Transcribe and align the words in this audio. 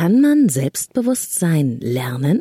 Kann 0.00 0.22
man 0.22 0.48
Selbstbewusstsein 0.48 1.78
lernen? 1.78 2.40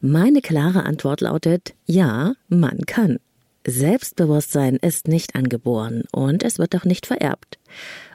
Meine 0.00 0.40
klare 0.40 0.82
Antwort 0.82 1.20
lautet 1.20 1.74
ja, 1.86 2.34
man 2.48 2.78
kann. 2.84 3.20
Selbstbewusstsein 3.64 4.74
ist 4.74 5.06
nicht 5.06 5.36
angeboren 5.36 6.02
und 6.10 6.42
es 6.42 6.58
wird 6.58 6.74
auch 6.74 6.84
nicht 6.84 7.06
vererbt. 7.06 7.60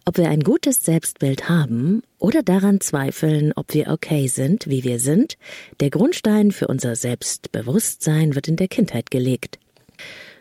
Ob 0.03 0.17
wir 0.17 0.27
ein 0.27 0.41
gutes 0.41 0.83
Selbstbild 0.83 1.47
haben 1.47 2.01
oder 2.19 2.43
daran 2.43 2.81
zweifeln, 2.81 3.53
ob 3.55 3.73
wir 3.73 3.87
okay 3.87 4.27
sind, 4.27 4.67
wie 4.67 4.83
wir 4.83 4.99
sind, 4.99 5.37
der 5.79 5.89
Grundstein 5.89 6.51
für 6.51 6.67
unser 6.67 6.97
Selbstbewusstsein 6.97 8.35
wird 8.35 8.49
in 8.49 8.57
der 8.57 8.67
Kindheit 8.67 9.09
gelegt. 9.09 9.57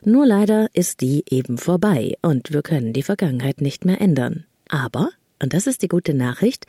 Nur 0.03 0.27
leider 0.27 0.67
ist 0.73 1.03
die 1.03 1.23
eben 1.31 1.57
vorbei 1.57 2.17
und 2.21 2.53
wir 2.53 2.63
können 2.63 2.95
die 2.95 3.05
Vergangenheit 3.05 3.61
nicht 3.61 3.85
mehr 3.85 4.01
ändern. 4.01 4.45
Aber 4.69 5.11
und 5.45 5.53
das 5.53 5.67
ist 5.67 5.83
die 5.83 5.89
gute 5.89 6.15
Nachricht. 6.15 6.65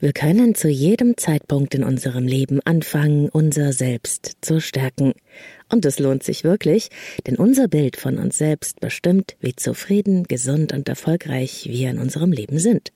Wir 0.00 0.14
können 0.14 0.54
zu 0.54 0.68
jedem 0.68 1.18
Zeitpunkt 1.18 1.74
in 1.74 1.84
unserem 1.84 2.26
Leben 2.26 2.60
anfangen, 2.64 3.28
unser 3.28 3.74
Selbst 3.74 4.38
zu 4.40 4.62
stärken. 4.62 5.12
Und 5.70 5.84
es 5.84 5.98
lohnt 5.98 6.22
sich 6.22 6.42
wirklich, 6.42 6.88
denn 7.26 7.36
unser 7.36 7.68
Bild 7.68 7.96
von 7.96 8.18
uns 8.18 8.38
selbst 8.38 8.80
bestimmt, 8.80 9.36
wie 9.40 9.54
zufrieden, 9.54 10.24
gesund 10.24 10.72
und 10.72 10.88
erfolgreich 10.88 11.68
wir 11.70 11.90
in 11.90 11.98
unserem 11.98 12.32
Leben 12.32 12.58
sind. 12.58 12.92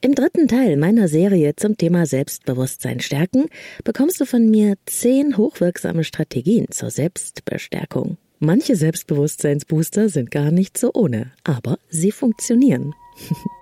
Im 0.00 0.16
dritten 0.16 0.48
Teil 0.48 0.76
meiner 0.76 1.06
Serie 1.06 1.54
zum 1.54 1.76
Thema 1.76 2.04
Selbstbewusstsein 2.04 2.98
stärken 2.98 3.46
bekommst 3.84 4.20
du 4.20 4.24
von 4.24 4.50
mir 4.50 4.74
zehn 4.86 5.36
hochwirksame 5.36 6.02
Strategien 6.02 6.66
zur 6.70 6.90
Selbstbestärkung. 6.90 8.16
Manche 8.40 8.74
Selbstbewusstseinsbooster 8.74 10.08
sind 10.08 10.32
gar 10.32 10.50
nicht 10.50 10.78
so 10.78 10.90
ohne, 10.94 11.30
aber 11.44 11.78
sie 11.88 12.10
funktionieren. 12.10 12.94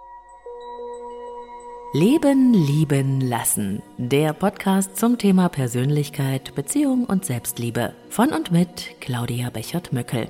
Leben, 1.93 2.53
Lieben, 2.53 3.21
Lassen. 3.21 3.81
Der 3.97 4.33
Podcast 4.33 4.97
zum 4.97 5.19
Thema 5.19 5.49
Persönlichkeit, 5.49 6.55
Beziehung 6.57 7.05
und 7.05 7.25
Selbstliebe. 7.25 7.95
Von 8.11 8.33
und 8.33 8.51
mit 8.51 9.01
Claudia 9.01 9.51
Bechert-Möckel. 9.51 10.27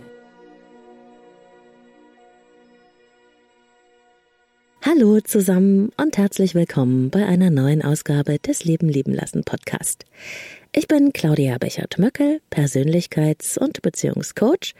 Hallo 4.84 5.20
zusammen 5.20 5.90
und 5.96 6.18
herzlich 6.18 6.54
willkommen 6.54 7.10
bei 7.10 7.26
einer 7.26 7.50
neuen 7.50 7.82
Ausgabe 7.82 8.38
des 8.38 8.64
Leben, 8.64 8.88
Lieben, 8.88 9.14
Lassen 9.14 9.42
Podcast. 9.42 10.04
Ich 10.78 10.88
bin 10.88 11.14
Claudia 11.14 11.56
Bechert-Möckel, 11.56 12.42
Persönlichkeits- 12.50 13.58
und 13.58 13.80
Beziehungscoach. 13.80 14.74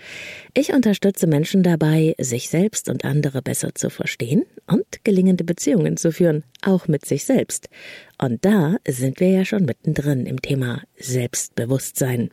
Ich 0.53 0.75
unterstütze 0.75 1.27
Menschen 1.27 1.63
dabei, 1.63 2.15
sich 2.19 2.51
selbst 2.51 2.91
und 2.91 3.07
andere 3.07 3.41
besser 3.41 3.75
zu 3.75 3.89
verstehen 3.89 4.45
und 4.67 4.85
gelingende 5.05 5.43
Beziehungen 5.43 5.97
zu 5.97 6.13
führen, 6.13 6.45
auch 6.61 6.87
mit 6.87 7.07
sich 7.07 7.25
selbst. 7.25 7.71
Und 8.19 8.45
da 8.45 8.77
sind 8.87 9.21
wir 9.21 9.31
ja 9.31 9.47
schon 9.47 9.65
mittendrin 9.65 10.27
im 10.27 10.43
Thema 10.43 10.83
Selbstbewusstsein. 10.99 12.29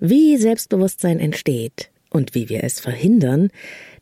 Wie 0.00 0.36
Selbstbewusstsein 0.36 1.20
entsteht 1.20 1.92
und 2.10 2.34
wie 2.34 2.48
wir 2.48 2.64
es 2.64 2.80
verhindern, 2.80 3.50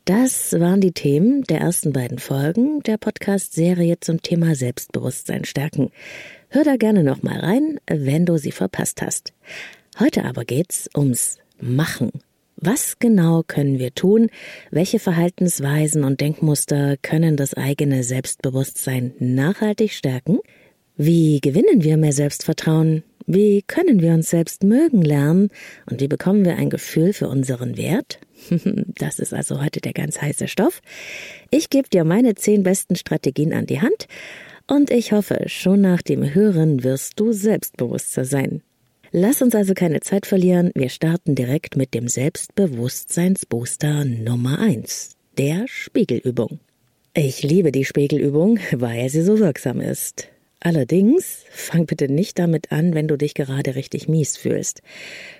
das 0.06 0.58
waren 0.58 0.80
die 0.80 0.92
Themen 0.92 1.44
der 1.44 1.60
ersten 1.60 1.92
beiden 1.92 2.18
Folgen 2.18 2.82
der 2.82 2.96
Podcast-Serie 2.96 4.00
zum 4.00 4.22
Thema 4.22 4.54
Selbstbewusstsein 4.54 5.44
stärken. 5.44 5.92
Hör 6.54 6.64
da 6.64 6.76
gerne 6.76 7.02
noch 7.02 7.22
mal 7.22 7.40
rein, 7.40 7.80
wenn 7.86 8.26
du 8.26 8.36
sie 8.36 8.52
verpasst 8.52 9.00
hast. 9.00 9.32
Heute 9.98 10.26
aber 10.26 10.44
geht's 10.44 10.90
ums 10.94 11.38
Machen. 11.58 12.10
Was 12.56 12.98
genau 12.98 13.42
können 13.42 13.78
wir 13.78 13.94
tun? 13.94 14.28
Welche 14.70 14.98
Verhaltensweisen 14.98 16.04
und 16.04 16.20
Denkmuster 16.20 16.98
können 17.00 17.38
das 17.38 17.54
eigene 17.54 18.04
Selbstbewusstsein 18.04 19.14
nachhaltig 19.18 19.92
stärken? 19.92 20.40
Wie 20.94 21.40
gewinnen 21.40 21.84
wir 21.84 21.96
mehr 21.96 22.12
Selbstvertrauen? 22.12 23.02
Wie 23.24 23.62
können 23.62 24.02
wir 24.02 24.12
uns 24.12 24.28
selbst 24.28 24.62
mögen 24.62 25.00
lernen? 25.00 25.48
Und 25.88 26.02
wie 26.02 26.08
bekommen 26.08 26.44
wir 26.44 26.56
ein 26.56 26.68
Gefühl 26.68 27.14
für 27.14 27.28
unseren 27.28 27.78
Wert? 27.78 28.20
Das 28.98 29.20
ist 29.20 29.32
also 29.32 29.62
heute 29.62 29.80
der 29.80 29.94
ganz 29.94 30.20
heiße 30.20 30.48
Stoff. 30.48 30.82
Ich 31.50 31.70
gebe 31.70 31.88
dir 31.88 32.04
meine 32.04 32.34
zehn 32.34 32.62
besten 32.62 32.96
Strategien 32.96 33.54
an 33.54 33.64
die 33.64 33.80
Hand 33.80 34.06
und 34.72 34.90
ich 34.90 35.12
hoffe, 35.12 35.44
schon 35.48 35.82
nach 35.82 36.00
dem 36.00 36.34
Hören 36.34 36.82
wirst 36.82 37.20
du 37.20 37.32
selbstbewusster 37.32 38.24
sein. 38.24 38.62
Lass 39.10 39.42
uns 39.42 39.54
also 39.54 39.74
keine 39.74 40.00
Zeit 40.00 40.24
verlieren. 40.24 40.70
Wir 40.74 40.88
starten 40.88 41.34
direkt 41.34 41.76
mit 41.76 41.92
dem 41.92 42.08
Selbstbewusstseinsbooster 42.08 44.06
Nummer 44.06 44.58
eins, 44.60 45.10
der 45.36 45.66
Spiegelübung. 45.68 46.58
Ich 47.12 47.42
liebe 47.42 47.70
die 47.70 47.84
Spiegelübung, 47.84 48.58
weil 48.72 49.10
sie 49.10 49.20
so 49.20 49.38
wirksam 49.38 49.82
ist. 49.82 50.28
Allerdings 50.60 51.44
fang 51.50 51.84
bitte 51.84 52.10
nicht 52.10 52.38
damit 52.38 52.72
an, 52.72 52.94
wenn 52.94 53.08
du 53.08 53.18
dich 53.18 53.34
gerade 53.34 53.74
richtig 53.74 54.08
mies 54.08 54.38
fühlst. 54.38 54.80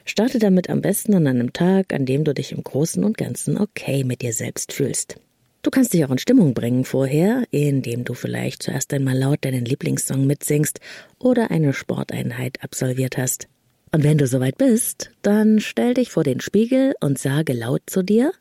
Starte 0.05 0.41
damit 0.41 0.69
am 0.69 0.83
besten 0.83 1.15
an 1.15 1.27
einem 1.27 1.55
Tag, 1.55 1.95
an 1.95 2.05
dem 2.05 2.25
du 2.25 2.35
dich 2.35 2.53
im 2.53 2.63
Großen 2.63 3.03
und 3.03 3.17
Ganzen 3.17 3.57
okay 3.57 4.05
mit 4.05 4.21
dir 4.21 4.35
selbst 4.35 4.75
fühlst. 4.75 5.17
Du 5.63 5.71
kannst 5.71 5.93
dich 5.93 6.05
auch 6.05 6.11
in 6.11 6.19
Stimmung 6.19 6.55
bringen 6.55 6.85
vorher, 6.85 7.45
indem 7.53 8.05
du 8.05 8.15
vielleicht 8.15 8.65
zuerst 8.65 8.93
einmal 8.93 9.17
laut 9.17 9.45
deinen 9.45 9.65
Lieblingssong 9.65 10.27
mitsingst 10.27 10.81
oder 11.21 11.53
eine 11.53 11.73
Sporteinheit 11.73 12.65
absolviert 12.65 13.17
hast. 13.17 13.47
Und 13.93 14.03
wenn 14.03 14.19
du 14.19 14.27
soweit 14.27 14.59
bist, 14.59 15.13
dann 15.23 15.61
stell 15.61 15.95
dich 15.95 16.11
vor 16.11 16.25
den 16.25 16.41
Spiegel 16.41 16.95
und 17.01 17.17
sage 17.17 17.53
laut 17.53 17.83
zu 17.87 18.03
dir 18.03 18.33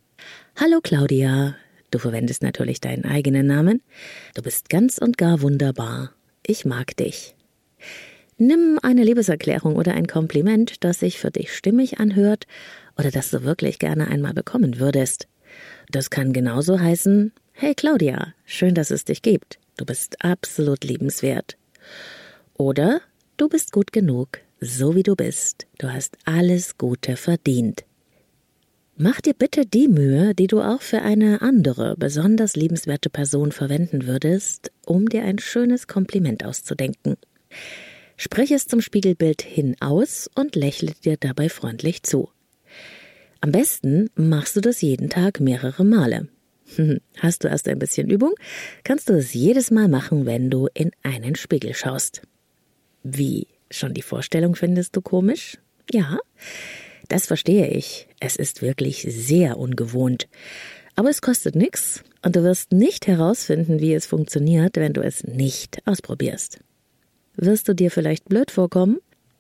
Hallo 0.56 0.80
Claudia. 0.82 1.56
Du 1.92 2.00
verwendest 2.00 2.42
natürlich 2.42 2.82
deinen 2.82 3.06
eigenen 3.06 3.46
Namen. 3.46 3.84
Du 4.34 4.42
bist 4.42 4.70
ganz 4.70 4.98
und 4.98 5.20
gar 5.20 5.42
wunderbar. 5.42 6.14
Ich 6.46 6.66
mag 6.66 6.98
dich. 6.98 7.36
Nimm 8.38 8.80
eine 8.82 9.04
Liebeserklärung 9.04 9.76
oder 9.76 9.94
ein 9.94 10.08
Kompliment, 10.08 10.84
das 10.84 11.02
sich 11.02 11.20
für 11.20 11.30
dich 11.30 11.54
stimmig 11.54 12.00
anhört 12.00 12.48
oder 12.98 13.12
das 13.12 13.30
du 13.30 13.44
wirklich 13.44 13.78
gerne 13.78 14.08
einmal 14.08 14.34
bekommen 14.34 14.80
würdest. 14.80 15.28
Das 15.92 16.10
kann 16.10 16.32
genauso 16.32 16.80
heißen, 16.80 17.34
hey 17.52 17.76
Claudia, 17.76 18.34
schön, 18.46 18.76
dass 18.76 18.92
es 18.92 19.04
dich 19.04 19.22
gibt. 19.22 19.60
Du 19.76 19.86
bist 19.86 20.24
absolut 20.24 20.86
liebenswert. 20.86 21.58
Oder 22.54 23.02
du 23.36 23.50
bist 23.50 23.74
gut 23.74 23.92
genug, 23.92 24.40
so 24.62 24.96
wie 24.96 25.04
du 25.04 25.18
bist. 25.18 25.68
Du 25.80 25.92
hast 25.92 26.18
alles 26.24 26.78
Gute 26.78 27.18
verdient. 27.18 27.84
Mach 28.96 29.20
dir 29.20 29.34
bitte 29.34 29.66
die 29.66 29.90
Mühe, 29.90 30.34
die 30.34 30.48
du 30.48 30.62
auch 30.62 30.82
für 30.82 31.02
eine 31.02 31.42
andere, 31.42 31.96
besonders 31.98 32.56
liebenswerte 32.56 33.10
Person 33.10 33.52
verwenden 33.52 34.08
würdest, 34.08 34.72
um 34.86 35.10
dir 35.10 35.24
ein 35.24 35.40
schönes 35.40 35.88
Kompliment 35.88 36.46
auszudenken. 36.46 37.18
Sprich 38.16 38.52
es 38.52 38.66
zum 38.66 38.80
Spiegelbild 38.80 39.42
hin 39.42 39.76
aus 39.82 40.30
und 40.36 40.56
lächle 40.56 40.94
dir 41.04 41.18
dabei 41.18 41.50
freundlich 41.50 42.04
zu. 42.04 42.30
Am 43.44 43.52
besten 43.52 44.12
machst 44.14 44.56
du 44.56 44.62
das 44.62 44.82
jeden 44.82 45.10
Tag 45.10 45.40
mehrere 45.40 45.84
Male. 45.84 46.28
Hast 47.18 47.44
du 47.44 47.48
erst 47.48 47.68
ein 47.68 47.80
bisschen 47.80 48.08
Übung, 48.08 48.36
kannst 48.84 49.10
du 49.10 49.14
es 49.14 49.34
jedes 49.34 49.72
Mal 49.72 49.88
machen, 49.88 50.28
wenn 50.28 50.52
du 50.52 50.68
in 50.76 50.92
einen 51.02 51.36
Spiegel 51.36 51.74
schaust. 51.74 52.22
Wie? 53.04 53.48
Schon 53.72 53.94
die 53.94 54.04
Vorstellung 54.04 54.56
findest 54.56 54.96
du 54.96 55.02
komisch? 55.02 55.58
Ja, 55.90 56.20
das 57.08 57.26
verstehe 57.26 57.68
ich. 57.68 58.08
Es 58.20 58.36
ist 58.36 58.62
wirklich 58.62 59.08
sehr 59.10 59.58
ungewohnt. 59.58 60.28
Aber 60.96 61.10
es 61.10 61.22
kostet 61.22 61.56
nichts 61.56 62.04
und 62.22 62.36
du 62.36 62.44
wirst 62.44 62.74
nicht 62.74 63.08
herausfinden, 63.08 63.80
wie 63.80 63.94
es 63.94 64.06
funktioniert, 64.06 64.76
wenn 64.76 64.94
du 64.94 65.02
es 65.02 65.24
nicht 65.24 65.82
ausprobierst. 65.86 66.60
Wirst 67.38 67.68
du 67.68 67.74
dir 67.74 67.90
vielleicht 67.90 68.26
blöd 68.26 68.52
vorkommen? 68.52 69.00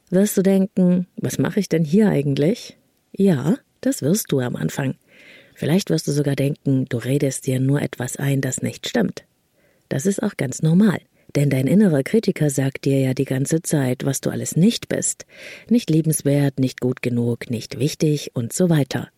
Wirst 0.10 0.38
du 0.38 0.42
denken, 0.42 1.08
was 1.18 1.38
mache 1.38 1.60
ich 1.60 1.70
denn 1.70 1.84
hier 1.84 2.10
eigentlich? 2.10 2.78
Ja, 3.12 3.58
das 3.82 4.02
wirst 4.02 4.32
du 4.32 4.40
am 4.40 4.56
Anfang. 4.56 4.96
Vielleicht 5.54 5.90
wirst 5.90 6.08
du 6.08 6.12
sogar 6.12 6.36
denken, 6.36 6.86
du 6.86 6.98
redest 6.98 7.46
dir 7.46 7.60
nur 7.60 7.82
etwas 7.82 8.18
ein, 8.18 8.42
das 8.42 8.62
nicht 8.62 8.88
stimmt. 8.88 9.26
Das 9.90 10.06
ist 10.06 10.24
auch 10.24 10.38
ganz 10.38 10.62
normal. 10.62 11.00
Denn 11.36 11.50
dein 11.50 11.68
innerer 11.68 12.04
Kritiker 12.04 12.50
sagt 12.50 12.86
dir 12.86 13.00
ja 13.00 13.14
die 13.14 13.26
ganze 13.26 13.62
Zeit, 13.62 14.06
was 14.06 14.22
du 14.22 14.30
alles 14.30 14.56
nicht 14.56 14.90
bist. 14.90 15.26
Nicht 15.70 15.90
liebenswert, 15.90 16.60
nicht 16.60 16.82
gut 16.82 17.02
genug, 17.02 17.50
nicht 17.50 17.80
wichtig 17.80 18.32
und 18.34 18.54
so 18.54 18.70
weiter. 18.70 19.10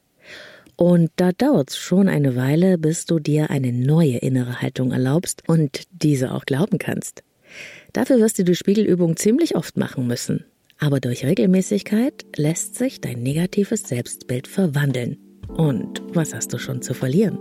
Und 0.75 1.11
da 1.15 1.31
dauert's 1.31 1.77
schon 1.77 2.07
eine 2.07 2.35
Weile, 2.35 2.77
bis 2.77 3.05
du 3.05 3.19
dir 3.19 3.49
eine 3.49 3.71
neue 3.71 4.17
innere 4.17 4.61
Haltung 4.61 4.91
erlaubst 4.91 5.43
und 5.47 5.83
diese 5.91 6.31
auch 6.31 6.45
glauben 6.45 6.77
kannst. 6.77 7.23
Dafür 7.93 8.19
wirst 8.19 8.39
du 8.39 8.43
die 8.43 8.55
Spiegelübung 8.55 9.15
ziemlich 9.15 9.55
oft 9.55 9.77
machen 9.77 10.07
müssen. 10.07 10.45
Aber 10.83 10.99
durch 10.99 11.23
Regelmäßigkeit 11.23 12.25
lässt 12.35 12.75
sich 12.75 12.99
dein 12.99 13.23
negatives 13.23 13.83
Selbstbild 13.83 14.49
verwandeln. 14.49 15.17
Und 15.47 16.01
was 16.13 16.35
hast 16.35 16.51
du 16.51 16.57
schon 16.57 16.81
zu 16.81 16.93
verlieren? 16.93 17.37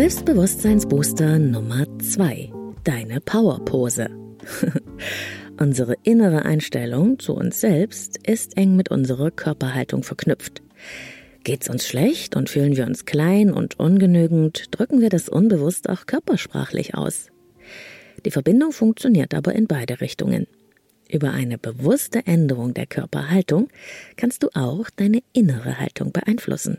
Selbstbewusstseinsbooster 0.00 1.38
Nummer 1.38 1.84
2. 1.98 2.50
Deine 2.84 3.20
Powerpose. 3.20 4.08
Unsere 5.60 5.94
innere 6.04 6.46
Einstellung 6.46 7.18
zu 7.18 7.34
uns 7.34 7.60
selbst 7.60 8.16
ist 8.26 8.56
eng 8.56 8.76
mit 8.76 8.90
unserer 8.90 9.30
Körperhaltung 9.30 10.02
verknüpft. 10.02 10.62
Geht's 11.44 11.68
uns 11.68 11.86
schlecht 11.86 12.34
und 12.34 12.48
fühlen 12.48 12.76
wir 12.76 12.86
uns 12.86 13.04
klein 13.04 13.52
und 13.52 13.78
ungenügend, 13.78 14.68
drücken 14.70 15.02
wir 15.02 15.10
das 15.10 15.28
unbewusst 15.28 15.90
auch 15.90 16.06
körpersprachlich 16.06 16.94
aus. 16.94 17.26
Die 18.24 18.30
Verbindung 18.30 18.72
funktioniert 18.72 19.34
aber 19.34 19.54
in 19.54 19.66
beide 19.66 20.00
Richtungen. 20.00 20.46
Über 21.10 21.32
eine 21.32 21.58
bewusste 21.58 22.26
Änderung 22.26 22.72
der 22.72 22.86
Körperhaltung 22.86 23.68
kannst 24.16 24.44
du 24.44 24.48
auch 24.54 24.88
deine 24.88 25.20
innere 25.34 25.78
Haltung 25.78 26.10
beeinflussen. 26.10 26.78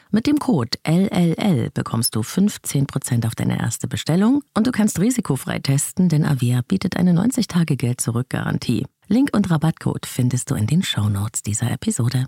Mit 0.13 0.27
dem 0.27 0.39
Code 0.39 0.77
LLL 0.85 1.69
bekommst 1.73 2.15
du 2.15 2.19
15% 2.19 3.25
auf 3.25 3.33
deine 3.33 3.57
erste 3.61 3.87
Bestellung 3.87 4.43
und 4.53 4.67
du 4.67 4.71
kannst 4.73 4.99
risikofrei 4.99 5.59
testen, 5.59 6.09
denn 6.09 6.25
Avia 6.25 6.61
bietet 6.67 6.97
eine 6.97 7.13
90-Tage-Geld-Zurück-Garantie. 7.13 8.85
Link 9.07 9.29
und 9.33 9.49
Rabattcode 9.49 10.05
findest 10.05 10.51
du 10.51 10.55
in 10.55 10.67
den 10.67 10.83
Shownotes 10.83 11.43
dieser 11.43 11.71
Episode. 11.71 12.27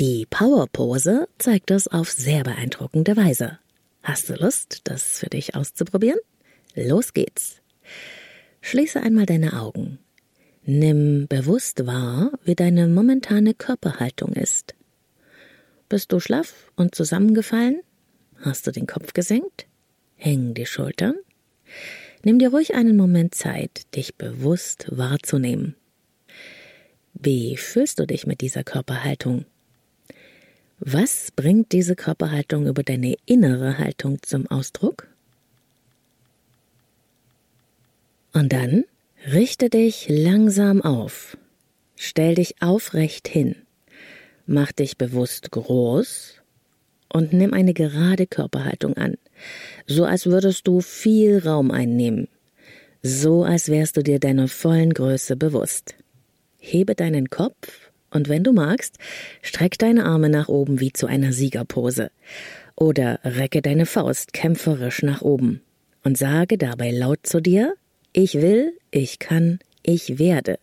Die 0.00 0.26
Powerpose 0.30 1.28
zeigt 1.36 1.68
das 1.68 1.86
auf 1.86 2.10
sehr 2.10 2.42
beeindruckende 2.42 3.14
Weise. 3.14 3.58
Hast 4.02 4.30
du 4.30 4.34
Lust, 4.36 4.80
das 4.84 5.18
für 5.18 5.28
dich 5.28 5.54
auszuprobieren? 5.54 6.18
Los 6.74 7.12
geht's. 7.12 7.60
Schließe 8.62 9.02
einmal 9.02 9.26
deine 9.26 9.52
Augen 9.52 9.98
Nimm 10.64 11.26
bewusst 11.26 11.86
wahr, 11.86 12.30
wie 12.44 12.54
deine 12.54 12.86
momentane 12.86 13.52
Körperhaltung 13.52 14.32
ist. 14.32 14.74
Bist 15.88 16.12
du 16.12 16.20
schlaff 16.20 16.70
und 16.76 16.94
zusammengefallen? 16.94 17.80
Hast 18.40 18.66
du 18.66 18.70
den 18.70 18.86
Kopf 18.86 19.12
gesenkt? 19.12 19.66
Hängen 20.14 20.54
die 20.54 20.66
Schultern? 20.66 21.14
Nimm 22.22 22.38
dir 22.38 22.50
ruhig 22.50 22.74
einen 22.74 22.96
Moment 22.96 23.34
Zeit, 23.34 23.92
dich 23.96 24.14
bewusst 24.14 24.86
wahrzunehmen. 24.90 25.74
Wie 27.14 27.56
fühlst 27.56 27.98
du 27.98 28.06
dich 28.06 28.26
mit 28.26 28.40
dieser 28.40 28.62
Körperhaltung? 28.62 29.44
Was 30.78 31.32
bringt 31.32 31.72
diese 31.72 31.96
Körperhaltung 31.96 32.68
über 32.68 32.84
deine 32.84 33.16
innere 33.26 33.78
Haltung 33.78 34.22
zum 34.22 34.46
Ausdruck? 34.46 35.08
Und 38.32 38.52
dann 38.52 38.84
Richte 39.30 39.70
dich 39.70 40.06
langsam 40.08 40.82
auf. 40.82 41.36
Stell 41.94 42.34
dich 42.34 42.60
aufrecht 42.60 43.28
hin. 43.28 43.54
Mach 44.46 44.72
dich 44.72 44.98
bewusst 44.98 45.52
groß 45.52 46.42
und 47.08 47.32
nimm 47.32 47.54
eine 47.54 47.72
gerade 47.72 48.26
Körperhaltung 48.26 48.96
an, 48.96 49.14
so 49.86 50.04
als 50.04 50.26
würdest 50.26 50.66
du 50.66 50.80
viel 50.80 51.38
Raum 51.38 51.70
einnehmen, 51.70 52.26
so 53.00 53.44
als 53.44 53.68
wärst 53.68 53.96
du 53.96 54.02
dir 54.02 54.18
deiner 54.18 54.48
vollen 54.48 54.92
Größe 54.92 55.36
bewusst. 55.36 55.94
Hebe 56.58 56.96
deinen 56.96 57.30
Kopf 57.30 57.92
und 58.10 58.28
wenn 58.28 58.42
du 58.42 58.52
magst, 58.52 58.98
streck 59.40 59.78
deine 59.78 60.04
Arme 60.04 60.30
nach 60.30 60.48
oben 60.48 60.80
wie 60.80 60.92
zu 60.92 61.06
einer 61.06 61.32
Siegerpose 61.32 62.10
oder 62.74 63.20
recke 63.22 63.62
deine 63.62 63.86
Faust 63.86 64.32
kämpferisch 64.32 65.02
nach 65.02 65.22
oben 65.22 65.60
und 66.02 66.18
sage 66.18 66.58
dabei 66.58 66.90
laut 66.90 67.20
zu 67.22 67.40
dir, 67.40 67.76
ich 68.12 68.34
will, 68.34 68.78
ich 68.90 69.18
kann, 69.18 69.58
ich 69.82 70.18
werde. 70.18 70.58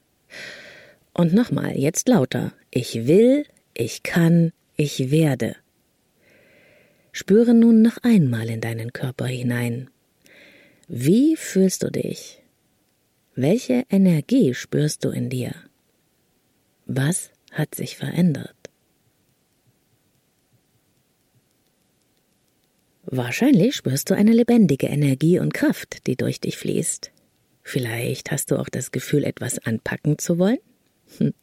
Und 1.13 1.34
nochmal, 1.34 1.78
jetzt 1.78 2.07
lauter. 2.07 2.54
Ich 2.72 3.07
will, 3.07 3.46
ich 3.74 4.04
kann, 4.04 4.54
ich 4.75 5.12
werde. 5.12 5.56
Spüre 7.12 7.54
nun 7.54 7.81
noch 7.81 7.98
einmal 8.04 8.50
in 8.50 8.62
deinen 8.62 8.94
Körper 8.94 9.25
hinein. 9.25 9.90
Wie 10.88 11.36
fühlst 11.36 11.84
du 11.84 11.92
dich? 11.92 12.42
Welche 13.36 13.86
Energie 13.90 14.54
spürst 14.54 15.04
du 15.04 15.10
in 15.10 15.30
dir? 15.30 15.54
Was 16.86 17.31
hat 17.52 17.75
sich 17.75 17.98
verändert? 17.98 18.56
Wahrscheinlich 23.06 23.76
spürst 23.76 24.09
du 24.12 24.14
eine 24.14 24.33
lebendige 24.33 24.88
Energie 24.88 25.40
und 25.40 25.54
Kraft, 25.54 26.06
die 26.06 26.16
durch 26.16 26.40
dich 26.40 26.57
fließt. 26.57 27.12
Vielleicht 27.69 28.31
hast 28.31 28.49
du 28.49 28.57
auch 28.57 28.68
das 28.68 28.90
Gefühl, 28.90 29.23
etwas 29.23 29.59
anpacken 29.59 30.18
zu 30.18 30.40
wollen? 30.40 30.57
Hm. 31.19 31.35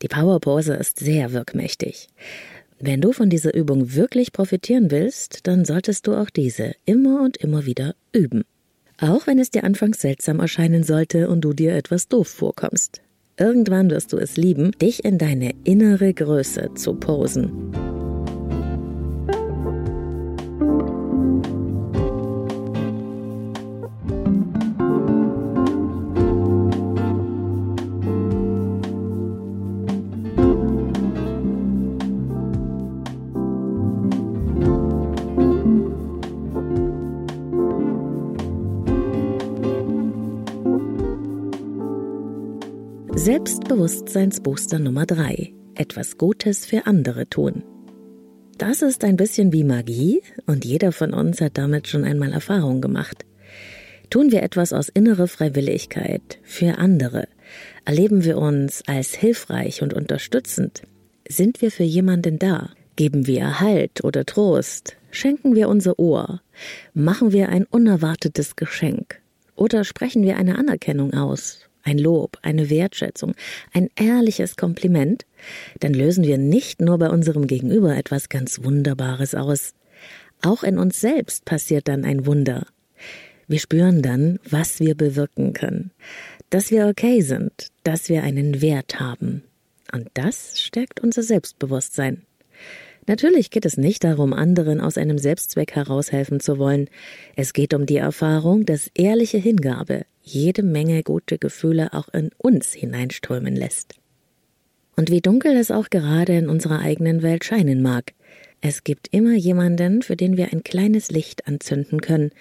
Die 0.00 0.06
Powerpose 0.06 0.74
ist 0.74 1.00
sehr 1.00 1.32
wirkmächtig. 1.32 2.06
Wenn 2.78 3.00
du 3.00 3.10
von 3.10 3.28
dieser 3.28 3.54
Übung 3.54 3.94
wirklich 3.94 4.32
profitieren 4.32 4.92
willst, 4.92 5.48
dann 5.48 5.64
solltest 5.64 6.06
du 6.06 6.14
auch 6.14 6.30
diese 6.30 6.76
immer 6.84 7.22
und 7.22 7.38
immer 7.38 7.66
wieder 7.66 7.96
üben. 8.12 8.44
Auch 9.00 9.26
wenn 9.26 9.40
es 9.40 9.50
dir 9.50 9.64
anfangs 9.64 10.00
seltsam 10.00 10.38
erscheinen 10.38 10.84
sollte 10.84 11.28
und 11.28 11.40
du 11.40 11.52
dir 11.52 11.74
etwas 11.74 12.06
doof 12.06 12.28
vorkommst. 12.28 13.00
Irgendwann 13.36 13.90
wirst 13.90 14.12
du 14.12 14.18
es 14.18 14.36
lieben, 14.36 14.70
dich 14.80 15.04
in 15.04 15.18
deine 15.18 15.54
innere 15.64 16.14
Größe 16.14 16.70
zu 16.74 16.94
posen. 16.94 17.97
Selbstbewusstseinsbooster 43.28 44.78
Nummer 44.78 45.04
3. 45.04 45.52
Etwas 45.74 46.16
Gutes 46.16 46.64
für 46.64 46.86
andere 46.86 47.28
tun. 47.28 47.62
Das 48.56 48.80
ist 48.80 49.04
ein 49.04 49.18
bisschen 49.18 49.52
wie 49.52 49.64
Magie 49.64 50.22
und 50.46 50.64
jeder 50.64 50.92
von 50.92 51.12
uns 51.12 51.42
hat 51.42 51.58
damit 51.58 51.88
schon 51.88 52.04
einmal 52.04 52.32
Erfahrung 52.32 52.80
gemacht. 52.80 53.26
Tun 54.08 54.32
wir 54.32 54.42
etwas 54.42 54.72
aus 54.72 54.88
innerer 54.88 55.28
Freiwilligkeit 55.28 56.38
für 56.42 56.78
andere, 56.78 57.28
erleben 57.84 58.24
wir 58.24 58.38
uns 58.38 58.82
als 58.86 59.14
hilfreich 59.14 59.82
und 59.82 59.92
unterstützend, 59.92 60.84
sind 61.28 61.60
wir 61.60 61.70
für 61.70 61.84
jemanden 61.84 62.38
da, 62.38 62.70
geben 62.96 63.26
wir 63.26 63.60
Halt 63.60 64.04
oder 64.04 64.24
Trost, 64.24 64.96
schenken 65.10 65.54
wir 65.54 65.68
unser 65.68 65.98
Ohr, 65.98 66.40
machen 66.94 67.30
wir 67.32 67.50
ein 67.50 67.66
unerwartetes 67.66 68.56
Geschenk 68.56 69.20
oder 69.54 69.84
sprechen 69.84 70.22
wir 70.22 70.38
eine 70.38 70.56
Anerkennung 70.56 71.12
aus 71.12 71.67
ein 71.88 71.98
Lob, 71.98 72.38
eine 72.42 72.70
Wertschätzung, 72.70 73.34
ein 73.72 73.88
ehrliches 73.96 74.56
Kompliment, 74.56 75.26
dann 75.80 75.94
lösen 75.94 76.24
wir 76.24 76.38
nicht 76.38 76.80
nur 76.80 76.98
bei 76.98 77.08
unserem 77.08 77.46
Gegenüber 77.46 77.96
etwas 77.96 78.28
ganz 78.28 78.62
Wunderbares 78.62 79.34
aus. 79.34 79.74
Auch 80.42 80.62
in 80.62 80.78
uns 80.78 81.00
selbst 81.00 81.44
passiert 81.44 81.88
dann 81.88 82.04
ein 82.04 82.26
Wunder. 82.26 82.66
Wir 83.48 83.58
spüren 83.58 84.02
dann, 84.02 84.38
was 84.48 84.78
wir 84.78 84.94
bewirken 84.94 85.54
können, 85.54 85.90
dass 86.50 86.70
wir 86.70 86.86
okay 86.86 87.22
sind, 87.22 87.68
dass 87.82 88.08
wir 88.08 88.22
einen 88.22 88.60
Wert 88.60 89.00
haben. 89.00 89.42
Und 89.90 90.08
das 90.14 90.60
stärkt 90.60 91.00
unser 91.00 91.22
Selbstbewusstsein. 91.22 92.27
Natürlich 93.08 93.50
geht 93.50 93.64
es 93.64 93.78
nicht 93.78 94.04
darum, 94.04 94.32
anderen 94.32 94.80
aus 94.80 94.98
einem 94.98 95.18
Selbstzweck 95.18 95.74
heraushelfen 95.74 96.40
zu 96.40 96.58
wollen. 96.58 96.88
Es 97.34 97.54
geht 97.54 97.72
um 97.74 97.86
die 97.86 97.96
Erfahrung, 97.96 98.66
dass 98.66 98.90
ehrliche 98.94 99.38
Hingabe 99.38 100.04
jede 100.22 100.62
Menge 100.62 101.02
gute 101.02 101.38
Gefühle 101.38 101.94
auch 101.94 102.08
in 102.10 102.30
uns 102.36 102.74
hineinströmen 102.74 103.56
lässt. 103.56 103.94
Und 104.94 105.10
wie 105.10 105.22
dunkel 105.22 105.56
es 105.56 105.70
auch 105.70 105.90
gerade 105.90 106.36
in 106.36 106.48
unserer 106.48 106.80
eigenen 106.80 107.22
Welt 107.22 107.44
scheinen 107.44 107.82
mag, 107.82 108.12
es 108.60 108.82
gibt 108.82 109.08
immer 109.12 109.34
jemanden, 109.34 110.02
für 110.02 110.16
den 110.16 110.36
wir 110.36 110.52
ein 110.52 110.64
kleines 110.64 111.10
Licht 111.10 111.46
anzünden 111.46 112.00
können, 112.00 112.32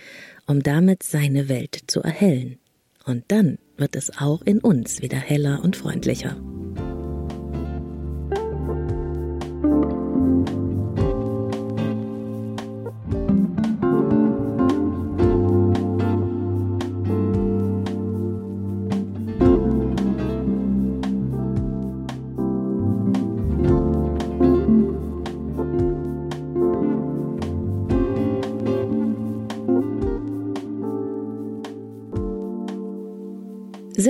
um 0.48 0.64
damit 0.64 1.04
seine 1.04 1.48
Welt 1.48 1.80
zu 1.86 2.02
erhellen. 2.02 2.58
Und 3.06 3.24
dann 3.28 3.60
wird 3.78 3.96
es 3.96 4.18
auch 4.18 4.42
in 4.42 4.60
uns 4.60 5.02
wieder 5.02 5.18
heller 5.18 5.62
und 5.64 5.76
freundlicher. 5.76 6.36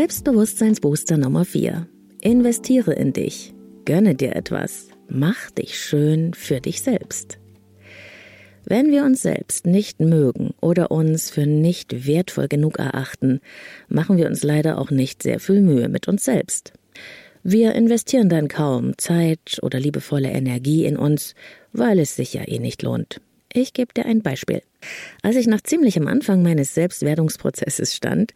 Selbstbewusstseinsbooster 0.07 1.17
Nummer 1.17 1.43
4. 1.43 1.85
Investiere 2.21 2.93
in 2.93 3.11
dich. 3.11 3.53
Gönne 3.83 4.15
dir 4.15 4.37
etwas. 4.37 4.87
Mach 5.09 5.51
dich 5.51 5.77
schön 5.77 6.33
für 6.33 6.61
dich 6.61 6.81
selbst. 6.81 7.39
Wenn 8.63 8.89
wir 8.89 9.03
uns 9.03 9.21
selbst 9.21 9.65
nicht 9.65 9.99
mögen 9.99 10.53
oder 10.61 10.91
uns 10.91 11.29
für 11.29 11.45
nicht 11.45 12.07
wertvoll 12.07 12.47
genug 12.47 12.79
erachten, 12.79 13.41
machen 13.89 14.15
wir 14.15 14.27
uns 14.27 14.43
leider 14.43 14.77
auch 14.77 14.91
nicht 14.91 15.23
sehr 15.23 15.41
viel 15.41 15.59
Mühe 15.59 15.89
mit 15.89 16.07
uns 16.07 16.23
selbst. 16.23 16.71
Wir 17.43 17.75
investieren 17.75 18.29
dann 18.29 18.47
kaum 18.47 18.97
Zeit 18.97 19.59
oder 19.61 19.77
liebevolle 19.77 20.31
Energie 20.31 20.85
in 20.85 20.95
uns, 20.95 21.35
weil 21.73 21.99
es 21.99 22.15
sich 22.15 22.33
ja 22.33 22.47
eh 22.47 22.59
nicht 22.59 22.81
lohnt. 22.81 23.19
Ich 23.59 23.73
gebe 23.73 23.91
dir 23.91 24.05
ein 24.05 24.21
Beispiel. 24.21 24.61
Als 25.23 25.35
ich 25.35 25.47
nach 25.47 25.61
ziemlich 25.61 25.97
am 25.97 26.05
Anfang 26.05 26.43
meines 26.43 26.75
Selbstwerdungsprozesses 26.75 27.95
stand, 27.95 28.35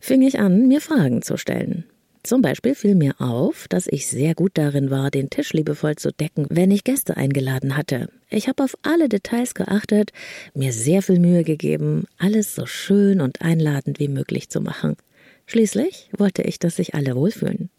fing 0.00 0.22
ich 0.22 0.38
an, 0.38 0.68
mir 0.68 0.80
Fragen 0.80 1.22
zu 1.22 1.36
stellen. 1.36 1.82
Zum 2.22 2.40
Beispiel 2.40 2.76
fiel 2.76 2.94
mir 2.94 3.20
auf, 3.20 3.66
dass 3.66 3.88
ich 3.88 4.06
sehr 4.06 4.36
gut 4.36 4.52
darin 4.54 4.92
war, 4.92 5.10
den 5.10 5.28
Tisch 5.28 5.54
liebevoll 5.54 5.96
zu 5.96 6.12
decken, 6.12 6.46
wenn 6.50 6.70
ich 6.70 6.84
Gäste 6.84 7.16
eingeladen 7.16 7.76
hatte. 7.76 8.10
Ich 8.28 8.46
habe 8.46 8.62
auf 8.62 8.78
alle 8.82 9.08
Details 9.08 9.54
geachtet, 9.54 10.12
mir 10.54 10.72
sehr 10.72 11.02
viel 11.02 11.18
Mühe 11.18 11.42
gegeben, 11.42 12.04
alles 12.16 12.54
so 12.54 12.64
schön 12.64 13.20
und 13.20 13.42
einladend 13.42 13.98
wie 13.98 14.06
möglich 14.06 14.50
zu 14.50 14.60
machen. 14.60 14.94
Schließlich 15.46 16.10
wollte 16.16 16.42
ich, 16.42 16.60
dass 16.60 16.76
sich 16.76 16.94
alle 16.94 17.16
wohlfühlen. 17.16 17.70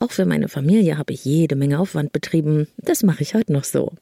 Auch 0.00 0.10
für 0.10 0.26
meine 0.26 0.48
Familie 0.48 0.98
habe 0.98 1.12
ich 1.12 1.24
jede 1.24 1.54
Menge 1.54 1.78
Aufwand 1.78 2.12
betrieben, 2.12 2.66
das 2.78 3.04
mache 3.04 3.22
ich 3.22 3.34
heute 3.34 3.52
noch 3.52 3.64
so. 3.64 3.92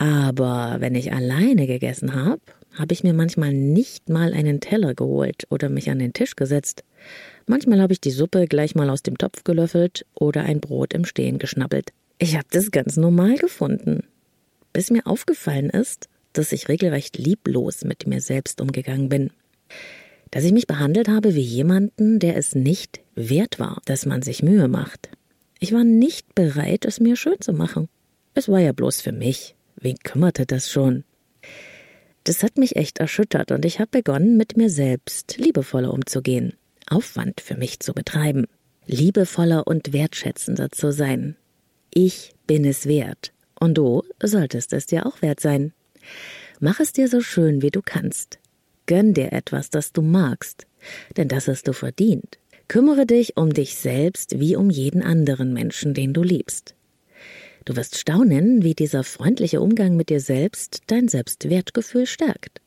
Aber 0.00 0.76
wenn 0.78 0.94
ich 0.94 1.12
alleine 1.12 1.66
gegessen 1.66 2.14
habe, 2.14 2.40
habe 2.72 2.94
ich 2.94 3.04
mir 3.04 3.12
manchmal 3.12 3.52
nicht 3.52 4.08
mal 4.08 4.32
einen 4.32 4.60
Teller 4.60 4.94
geholt 4.94 5.44
oder 5.50 5.68
mich 5.68 5.90
an 5.90 5.98
den 5.98 6.14
Tisch 6.14 6.36
gesetzt. 6.36 6.84
Manchmal 7.46 7.82
habe 7.82 7.92
ich 7.92 8.00
die 8.00 8.10
Suppe 8.10 8.46
gleich 8.46 8.74
mal 8.74 8.88
aus 8.88 9.02
dem 9.02 9.18
Topf 9.18 9.44
gelöffelt 9.44 10.06
oder 10.14 10.44
ein 10.44 10.60
Brot 10.60 10.94
im 10.94 11.04
Stehen 11.04 11.38
geschnappelt. 11.38 11.90
Ich 12.18 12.34
habe 12.34 12.46
das 12.50 12.70
ganz 12.70 12.96
normal 12.96 13.36
gefunden. 13.36 14.04
Bis 14.72 14.90
mir 14.90 15.06
aufgefallen 15.06 15.68
ist, 15.68 16.08
dass 16.32 16.52
ich 16.52 16.70
regelrecht 16.70 17.18
lieblos 17.18 17.84
mit 17.84 18.06
mir 18.06 18.22
selbst 18.22 18.62
umgegangen 18.62 19.10
bin. 19.10 19.30
Dass 20.30 20.44
ich 20.44 20.52
mich 20.52 20.66
behandelt 20.66 21.08
habe 21.08 21.34
wie 21.34 21.40
jemanden, 21.40 22.20
der 22.20 22.38
es 22.38 22.54
nicht 22.54 23.00
wert 23.16 23.58
war, 23.58 23.82
dass 23.84 24.06
man 24.06 24.22
sich 24.22 24.42
Mühe 24.42 24.68
macht. 24.68 25.10
Ich 25.58 25.74
war 25.74 25.84
nicht 25.84 26.34
bereit, 26.34 26.86
es 26.86 27.00
mir 27.00 27.16
schön 27.16 27.42
zu 27.42 27.52
machen. 27.52 27.90
Es 28.32 28.48
war 28.48 28.60
ja 28.60 28.72
bloß 28.72 29.02
für 29.02 29.12
mich. 29.12 29.56
Wen 29.80 29.96
kümmerte 30.02 30.46
das 30.46 30.70
schon? 30.70 31.04
Das 32.24 32.42
hat 32.42 32.58
mich 32.58 32.76
echt 32.76 32.98
erschüttert 32.98 33.50
und 33.50 33.64
ich 33.64 33.80
habe 33.80 33.90
begonnen, 33.90 34.36
mit 34.36 34.56
mir 34.56 34.68
selbst 34.68 35.38
liebevoller 35.38 35.92
umzugehen, 35.92 36.54
Aufwand 36.86 37.40
für 37.40 37.56
mich 37.56 37.80
zu 37.80 37.94
betreiben, 37.94 38.46
liebevoller 38.86 39.66
und 39.66 39.92
wertschätzender 39.92 40.70
zu 40.70 40.92
sein. 40.92 41.36
Ich 41.92 42.34
bin 42.46 42.64
es 42.64 42.86
wert 42.86 43.32
und 43.58 43.78
du 43.78 44.02
solltest 44.22 44.72
es 44.74 44.86
dir 44.86 45.06
auch 45.06 45.22
wert 45.22 45.40
sein. 45.40 45.72
Mach 46.60 46.78
es 46.78 46.92
dir 46.92 47.08
so 47.08 47.20
schön, 47.22 47.62
wie 47.62 47.70
du 47.70 47.80
kannst. 47.82 48.38
Gönn 48.84 49.14
dir 49.14 49.32
etwas, 49.32 49.70
das 49.70 49.92
du 49.92 50.02
magst, 50.02 50.66
denn 51.16 51.28
das 51.28 51.48
hast 51.48 51.68
du 51.68 51.72
verdient. 51.72 52.38
Kümmere 52.68 53.06
dich 53.06 53.36
um 53.36 53.52
dich 53.52 53.76
selbst 53.76 54.38
wie 54.38 54.56
um 54.56 54.68
jeden 54.68 55.02
anderen 55.02 55.52
Menschen, 55.52 55.94
den 55.94 56.12
du 56.12 56.22
liebst. 56.22 56.74
Du 57.64 57.76
wirst 57.76 57.98
staunen, 57.98 58.62
wie 58.62 58.74
dieser 58.74 59.04
freundliche 59.04 59.60
Umgang 59.60 59.96
mit 59.96 60.08
dir 60.08 60.20
selbst 60.20 60.80
dein 60.86 61.08
Selbstwertgefühl 61.08 62.06
stärkt. 62.06 62.60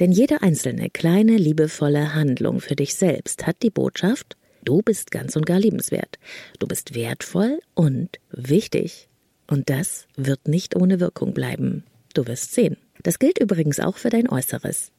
Denn 0.00 0.12
jede 0.12 0.42
einzelne 0.42 0.90
kleine, 0.90 1.36
liebevolle 1.36 2.14
Handlung 2.14 2.60
für 2.60 2.76
dich 2.76 2.94
selbst 2.94 3.46
hat 3.46 3.56
die 3.62 3.70
Botschaft, 3.70 4.36
du 4.64 4.82
bist 4.82 5.10
ganz 5.10 5.34
und 5.36 5.46
gar 5.46 5.58
liebenswert, 5.58 6.18
du 6.58 6.66
bist 6.66 6.94
wertvoll 6.94 7.58
und 7.74 8.18
wichtig. 8.30 9.08
Und 9.46 9.70
das 9.70 10.06
wird 10.16 10.46
nicht 10.46 10.76
ohne 10.76 11.00
Wirkung 11.00 11.32
bleiben. 11.32 11.84
Du 12.12 12.26
wirst 12.26 12.52
sehen. 12.52 12.76
Das 13.02 13.18
gilt 13.18 13.38
übrigens 13.38 13.80
auch 13.80 13.96
für 13.96 14.10
dein 14.10 14.28
Äußeres. 14.28 14.92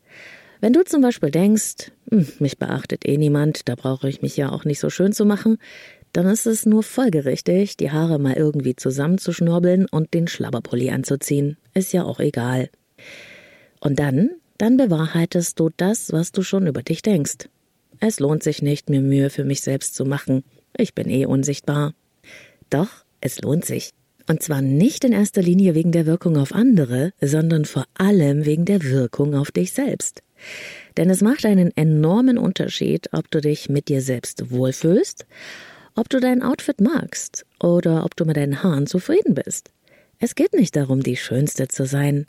Wenn 0.62 0.74
du 0.74 0.83
zum 0.83 1.01
Beispiel 1.01 1.31
denkst, 1.31 1.91
hm, 2.09 2.27
mich 2.39 2.57
beachtet 2.57 3.07
eh 3.07 3.17
niemand, 3.17 3.69
da 3.69 3.75
brauche 3.75 4.09
ich 4.09 4.21
mich 4.21 4.36
ja 4.36 4.51
auch 4.51 4.65
nicht 4.65 4.79
so 4.79 4.89
schön 4.89 5.13
zu 5.13 5.25
machen, 5.25 5.57
dann 6.13 6.28
ist 6.28 6.46
es 6.46 6.66
nur 6.66 6.84
folgerichtig, 6.84 7.78
die 7.78 7.92
Haare 7.92 8.20
mal 8.20 8.34
irgendwie 8.34 8.75
zusammenzuschnurbeln 8.75 9.86
und 9.88 10.13
den 10.13 10.28
Schlabberpulli 10.28 10.89
anzuziehen. 10.89 11.58
Ist 11.74 11.94
ja 11.94 12.04
auch 12.04 12.20
egal. 12.20 12.70
Und 13.80 14.00
dann, 14.00 14.32
dann 14.58 14.78
bewahrheitest 14.78 15.60
du 15.60 15.70
das, 15.78 16.12
was 16.12 16.32
du 16.32 16.42
schon 16.42 16.68
über 16.68 16.82
dich 16.82 17.01
denkst. 17.01 17.50
Es 18.00 18.20
lohnt 18.20 18.44
sich 18.44 18.62
nicht, 18.62 18.89
mir 18.89 19.01
Mühe 19.01 19.30
für 19.30 19.44
mich 19.44 19.62
selbst 19.62 19.96
zu 19.96 20.06
machen. 20.06 20.44
Ich 20.75 20.96
bin 20.96 21.10
eh 21.10 21.25
unsichtbar. 21.25 21.94
Doch, 22.70 22.89
es 23.22 23.42
lohnt 23.42 23.66
sich. 23.66 23.92
Und 24.28 24.44
zwar 24.44 24.62
nicht 24.62 25.04
in 25.04 25.12
erster 25.12 25.42
Linie 25.42 25.75
wegen 25.75 25.92
der 25.92 26.06
Wirkung 26.06 26.38
auf 26.38 26.54
andere, 26.54 27.12
sondern 27.20 27.66
vor 27.66 27.86
allem 27.96 28.46
wegen 28.46 28.66
der 28.66 28.84
Wirkung 28.84 29.36
auf 29.36 29.51
dich 29.51 29.74
selbst. 29.74 30.22
Denn 30.98 31.10
es 31.10 31.22
macht 31.22 31.46
einen 31.46 31.75
enormen 31.75 32.38
Unterschied, 32.38 33.10
ob 33.12 33.30
du 33.32 33.42
dich 33.42 33.70
mit 33.70 33.89
dir 33.89 34.01
selbst 34.01 34.51
wohlfühlst 34.51 35.25
ob 36.00 36.10
du 36.10 36.22
dein 36.22 36.41
Outfit 36.41 36.79
magst 36.79 37.46
oder 37.60 38.06
ob 38.06 38.15
du 38.15 38.24
mit 38.24 38.38
deinen 38.38 38.63
Haaren 38.63 38.88
zufrieden 38.88 39.36
bist. 39.36 39.72
Es 40.18 40.34
geht 40.34 40.53
nicht 40.53 40.75
darum, 40.77 41.03
die 41.03 41.18
Schönste 41.18 41.68
zu 41.68 41.86
sein. 41.86 42.25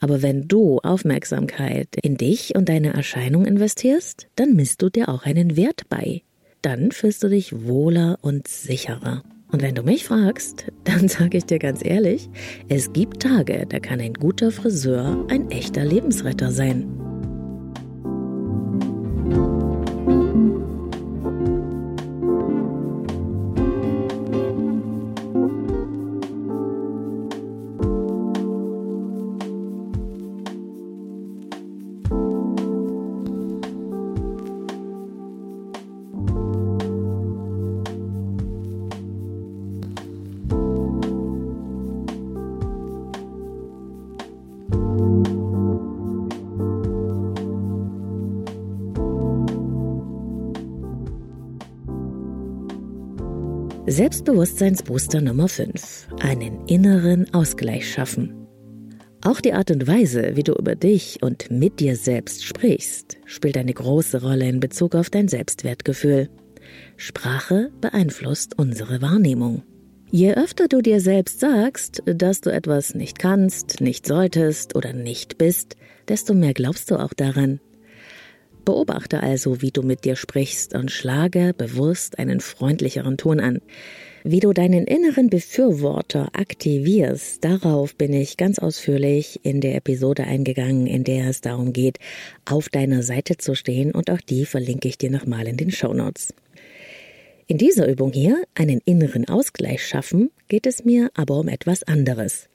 Aber 0.00 0.20
wenn 0.20 0.48
du 0.48 0.80
Aufmerksamkeit 0.80 1.88
in 2.02 2.18
dich 2.18 2.54
und 2.54 2.68
deine 2.68 2.92
Erscheinung 2.92 3.46
investierst, 3.46 4.26
dann 4.36 4.52
misst 4.52 4.82
du 4.82 4.90
dir 4.90 5.08
auch 5.08 5.24
einen 5.24 5.56
Wert 5.56 5.88
bei. 5.88 6.22
Dann 6.60 6.92
fühlst 6.92 7.22
du 7.22 7.28
dich 7.28 7.64
wohler 7.66 8.18
und 8.20 8.48
sicherer. 8.48 9.22
Und 9.50 9.62
wenn 9.62 9.74
du 9.74 9.82
mich 9.82 10.04
fragst, 10.04 10.66
dann 10.84 11.08
sage 11.08 11.38
ich 11.38 11.46
dir 11.46 11.58
ganz 11.58 11.82
ehrlich, 11.82 12.28
es 12.68 12.92
gibt 12.92 13.22
Tage, 13.22 13.64
da 13.66 13.80
kann 13.80 14.00
ein 14.00 14.12
guter 14.12 14.50
Friseur 14.50 15.24
ein 15.30 15.50
echter 15.50 15.86
Lebensretter 15.86 16.50
sein. 16.52 17.05
Selbstbewusstseinsbooster 54.26 55.20
Nummer 55.20 55.46
5. 55.46 56.08
Einen 56.20 56.66
inneren 56.66 57.32
Ausgleich 57.32 57.88
schaffen. 57.88 58.48
Auch 59.22 59.40
die 59.40 59.52
Art 59.52 59.70
und 59.70 59.86
Weise, 59.86 60.32
wie 60.34 60.42
du 60.42 60.52
über 60.52 60.74
dich 60.74 61.18
und 61.22 61.48
mit 61.52 61.78
dir 61.78 61.94
selbst 61.94 62.44
sprichst, 62.44 63.18
spielt 63.24 63.56
eine 63.56 63.72
große 63.72 64.22
Rolle 64.22 64.48
in 64.48 64.58
Bezug 64.58 64.96
auf 64.96 65.10
dein 65.10 65.28
Selbstwertgefühl. 65.28 66.28
Sprache 66.96 67.70
beeinflusst 67.80 68.58
unsere 68.58 69.00
Wahrnehmung. 69.00 69.62
Je 70.10 70.34
öfter 70.34 70.66
du 70.66 70.82
dir 70.82 71.00
selbst 71.00 71.38
sagst, 71.38 72.02
dass 72.04 72.40
du 72.40 72.50
etwas 72.50 72.96
nicht 72.96 73.20
kannst, 73.20 73.80
nicht 73.80 74.08
solltest 74.08 74.74
oder 74.74 74.92
nicht 74.92 75.38
bist, 75.38 75.76
desto 76.08 76.34
mehr 76.34 76.52
glaubst 76.52 76.90
du 76.90 76.96
auch 76.96 77.14
daran. 77.14 77.60
Beobachte 78.64 79.22
also, 79.22 79.62
wie 79.62 79.70
du 79.70 79.82
mit 79.82 80.04
dir 80.04 80.16
sprichst 80.16 80.74
und 80.74 80.90
schlage 80.90 81.54
bewusst 81.56 82.18
einen 82.18 82.40
freundlicheren 82.40 83.16
Ton 83.16 83.38
an. 83.38 83.60
Wie 84.28 84.40
du 84.40 84.52
deinen 84.52 84.88
inneren 84.88 85.30
Befürworter 85.30 86.30
aktivierst, 86.32 87.44
darauf 87.44 87.94
bin 87.94 88.12
ich 88.12 88.36
ganz 88.36 88.58
ausführlich 88.58 89.38
in 89.44 89.60
der 89.60 89.76
Episode 89.76 90.24
eingegangen, 90.24 90.88
in 90.88 91.04
der 91.04 91.28
es 91.28 91.42
darum 91.42 91.72
geht, 91.72 92.00
auf 92.44 92.68
deiner 92.68 93.04
Seite 93.04 93.36
zu 93.36 93.54
stehen 93.54 93.92
und 93.92 94.10
auch 94.10 94.20
die 94.20 94.44
verlinke 94.44 94.88
ich 94.88 94.98
dir 94.98 95.12
nochmal 95.12 95.46
in 95.46 95.56
den 95.56 95.70
Show 95.70 95.94
Notes. 95.94 96.34
In 97.46 97.56
dieser 97.56 97.88
Übung 97.88 98.12
hier, 98.12 98.42
einen 98.56 98.80
inneren 98.84 99.28
Ausgleich 99.28 99.86
schaffen, 99.86 100.32
geht 100.48 100.66
es 100.66 100.84
mir 100.84 101.12
aber 101.14 101.38
um 101.38 101.46
etwas 101.46 101.84
anderes. 101.84 102.48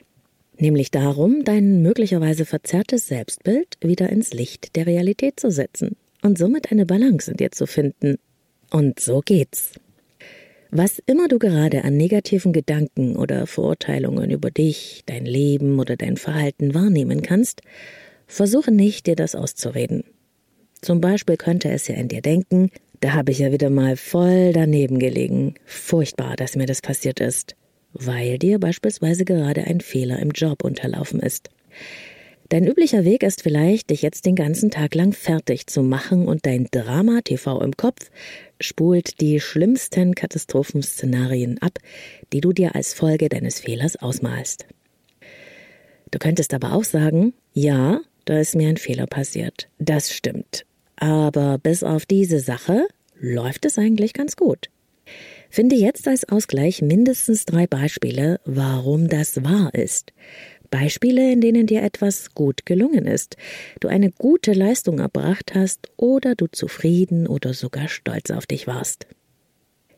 Nämlich 0.60 0.92
darum, 0.92 1.46
dein 1.46 1.82
möglicherweise 1.82 2.44
verzerrtes 2.44 3.08
Selbstbild 3.08 3.78
wieder 3.80 4.10
ins 4.10 4.34
Licht 4.34 4.76
der 4.76 4.88
Realität 4.88 5.40
zu 5.40 5.52
setzen 5.52 5.96
und 6.22 6.38
somit 6.38 6.70
eine 6.70 6.86
Balance 6.86 7.32
in 7.32 7.38
dir 7.38 7.54
zu 7.54 7.66
finden. 7.66 8.18
Und 8.72 9.00
so 9.00 9.22
geht's. 9.24 9.72
Was 10.74 11.00
immer 11.06 11.28
du 11.28 11.38
gerade 11.38 11.84
an 11.84 11.98
negativen 11.98 12.54
Gedanken 12.54 13.18
oder 13.18 13.46
Verurteilungen 13.46 14.32
über 14.32 14.52
dich, 14.52 15.04
dein 15.06 15.26
Leben 15.26 15.80
oder 15.80 15.98
dein 15.98 16.16
Verhalten 16.16 16.74
wahrnehmen 16.74 17.22
kannst, 17.22 17.62
versuche 18.26 18.72
nicht, 18.72 19.06
dir 19.06 19.18
das 19.18 19.36
auszureden. 19.36 20.06
Zum 20.82 21.02
Beispiel 21.02 21.36
könnte 21.36 21.70
es 21.70 21.90
ja 21.90 21.96
in 21.96 22.08
dir 22.08 22.22
denken, 22.22 22.72
da 23.02 23.12
habe 23.12 23.34
ich 23.34 23.40
ja 23.40 23.52
wieder 23.52 23.70
mal 23.70 23.98
voll 23.98 24.54
daneben 24.54 24.98
gelegen. 24.98 25.56
Furchtbar, 25.66 26.38
dass 26.38 26.56
mir 26.56 26.68
das 26.68 26.82
passiert 26.82 27.20
ist. 27.20 27.58
Weil 27.92 28.38
dir 28.38 28.58
beispielsweise 28.58 29.26
gerade 29.26 29.66
ein 29.66 29.82
Fehler 29.82 30.20
im 30.20 30.32
Job 30.32 30.64
unterlaufen 30.64 31.20
ist. 31.20 31.50
Dein 32.52 32.68
üblicher 32.68 33.06
Weg 33.06 33.24
ist 33.24 33.44
vielleicht, 33.44 33.92
dich 33.92 34.02
jetzt 34.02 34.26
den 34.26 34.36
ganzen 34.36 34.72
Tag 34.72 34.94
lang 34.94 35.14
fertig 35.14 35.68
zu 35.68 35.84
machen 35.84 36.28
und 36.28 36.46
dein 36.46 36.68
Drama-TV 36.70 37.62
im 37.62 37.78
Kopf 37.78 38.12
spult 38.60 39.22
die 39.22 39.40
schlimmsten 39.40 40.16
Katastrophenszenarien 40.16 41.62
ab, 41.62 41.80
die 42.34 42.42
du 42.42 42.52
dir 42.52 42.76
als 42.76 42.94
Folge 42.94 43.30
deines 43.30 43.62
Fehlers 43.62 43.96
ausmalst. 43.96 44.66
Du 46.12 46.20
könntest 46.20 46.54
aber 46.54 46.74
auch 46.74 46.84
sagen, 46.84 47.34
ja, 47.54 48.02
da 48.26 48.38
ist 48.38 48.54
mir 48.54 48.68
ein 48.68 48.76
Fehler 48.76 49.08
passiert. 49.08 49.70
Das 49.80 50.12
stimmt. 50.12 50.66
Aber 50.98 51.58
bis 51.58 51.84
auf 51.84 52.06
diese 52.06 52.42
Sache 52.42 52.86
läuft 53.18 53.64
es 53.64 53.78
eigentlich 53.78 54.12
ganz 54.12 54.36
gut. 54.36 54.70
Finde 55.50 55.78
jetzt 55.78 56.06
als 56.06 56.28
Ausgleich 56.28 56.82
mindestens 56.82 57.46
drei 57.46 57.66
Beispiele, 57.66 58.42
warum 58.44 59.08
das 59.08 59.42
wahr 59.42 59.74
ist. 59.74 60.12
Beispiele, 60.72 61.32
in 61.32 61.42
denen 61.42 61.68
dir 61.68 61.84
etwas 61.84 62.34
gut 62.34 62.66
gelungen 62.66 63.06
ist, 63.06 63.38
du 63.80 63.88
eine 63.88 64.10
gute 64.10 64.54
Leistung 64.54 64.98
erbracht 64.98 65.54
hast 65.54 65.92
oder 65.98 66.34
du 66.34 66.48
zufrieden 66.48 67.28
oder 67.28 67.54
sogar 67.54 67.88
stolz 67.88 68.32
auf 68.32 68.48
dich 68.48 68.66
warst. 68.66 69.06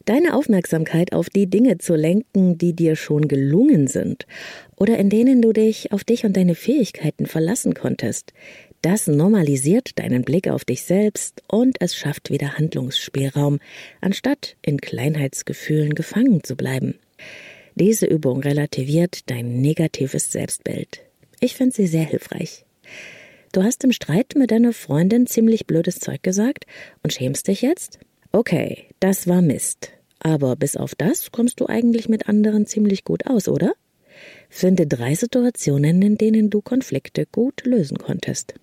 Deine 0.06 0.36
Aufmerksamkeit 0.36 1.14
auf 1.14 1.30
die 1.30 1.48
Dinge 1.48 1.78
zu 1.78 1.96
lenken, 1.96 2.58
die 2.58 2.74
dir 2.74 2.98
schon 2.98 3.30
gelungen 3.30 3.88
sind 3.88 4.28
oder 4.76 4.98
in 4.98 5.10
denen 5.10 5.42
du 5.42 5.54
dich 5.54 5.94
auf 5.94 6.04
dich 6.04 6.26
und 6.26 6.36
deine 6.36 6.56
Fähigkeiten 6.56 7.26
verlassen 7.26 7.74
konntest, 7.74 8.34
das 8.82 9.08
normalisiert 9.08 9.98
deinen 9.98 10.24
Blick 10.24 10.50
auf 10.50 10.66
dich 10.66 10.84
selbst 10.84 11.42
und 11.48 11.78
es 11.80 11.96
schafft 11.96 12.32
wieder 12.32 12.58
Handlungsspielraum, 12.58 13.60
anstatt 14.02 14.58
in 14.62 14.82
Kleinheitsgefühlen 14.82 15.96
gefangen 15.96 16.44
zu 16.44 16.58
bleiben. 16.58 16.96
Diese 17.76 18.06
Übung 18.06 18.42
relativiert 18.42 19.30
dein 19.30 19.62
negatives 19.62 20.32
Selbstbild. 20.32 21.02
Ich 21.40 21.56
finde 21.56 21.76
sie 21.76 21.88
sehr 21.88 22.04
hilfreich. 22.04 22.66
Du 23.52 23.64
hast 23.64 23.84
im 23.84 23.92
Streit 23.92 24.34
mit 24.36 24.52
deiner 24.52 24.74
Freundin 24.74 25.28
ziemlich 25.28 25.66
blödes 25.66 26.00
Zeug 26.00 26.24
gesagt 26.24 26.66
und 27.04 27.14
schämst 27.14 27.48
dich 27.48 27.62
jetzt? 27.62 28.00
Okay, 28.32 28.86
das 29.00 29.28
war 29.28 29.42
Mist. 29.42 29.92
Aber 30.20 30.56
bis 30.56 30.78
auf 30.78 30.96
das 30.96 31.32
kommst 31.32 31.60
du 31.60 31.68
eigentlich 31.68 32.10
mit 32.10 32.30
anderen 32.30 32.66
ziemlich 32.66 33.04
gut 33.04 33.28
aus, 33.28 33.48
oder? 33.48 33.74
Finde 34.50 34.88
drei 34.88 35.16
Situationen, 35.16 36.02
in 36.02 36.18
denen 36.18 36.50
du 36.50 36.62
Konflikte 36.62 37.26
gut 37.26 37.66
lösen 37.66 37.98
konntest. 37.98 38.54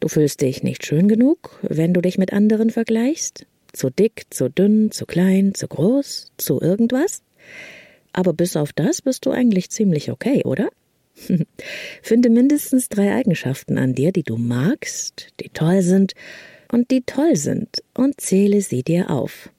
Du 0.00 0.08
fühlst 0.08 0.40
dich 0.40 0.62
nicht 0.62 0.84
schön 0.84 1.08
genug, 1.08 1.58
wenn 1.62 1.94
du 1.94 2.00
dich 2.00 2.18
mit 2.18 2.32
anderen 2.32 2.70
vergleichst? 2.70 3.46
Zu 3.72 3.88
dick, 3.88 4.26
zu 4.30 4.50
dünn, 4.50 4.90
zu 4.90 5.06
klein, 5.06 5.54
zu 5.54 5.68
groß, 5.68 6.32
zu 6.36 6.60
irgendwas? 6.60 7.22
Aber 8.12 8.32
bis 8.32 8.56
auf 8.56 8.72
das 8.72 9.02
bist 9.02 9.26
du 9.26 9.30
eigentlich 9.30 9.70
ziemlich 9.70 10.10
okay, 10.10 10.42
oder? 10.44 10.68
Finde 12.02 12.30
mindestens 12.30 12.88
drei 12.88 13.14
Eigenschaften 13.14 13.78
an 13.78 13.94
dir, 13.94 14.12
die 14.12 14.22
du 14.22 14.36
magst, 14.36 15.28
die 15.40 15.50
toll 15.50 15.82
sind 15.82 16.12
und 16.70 16.90
die 16.90 17.02
toll 17.02 17.36
sind, 17.36 17.82
und 17.94 18.20
zähle 18.20 18.62
sie 18.62 18.82
dir 18.82 19.10
auf. 19.10 19.50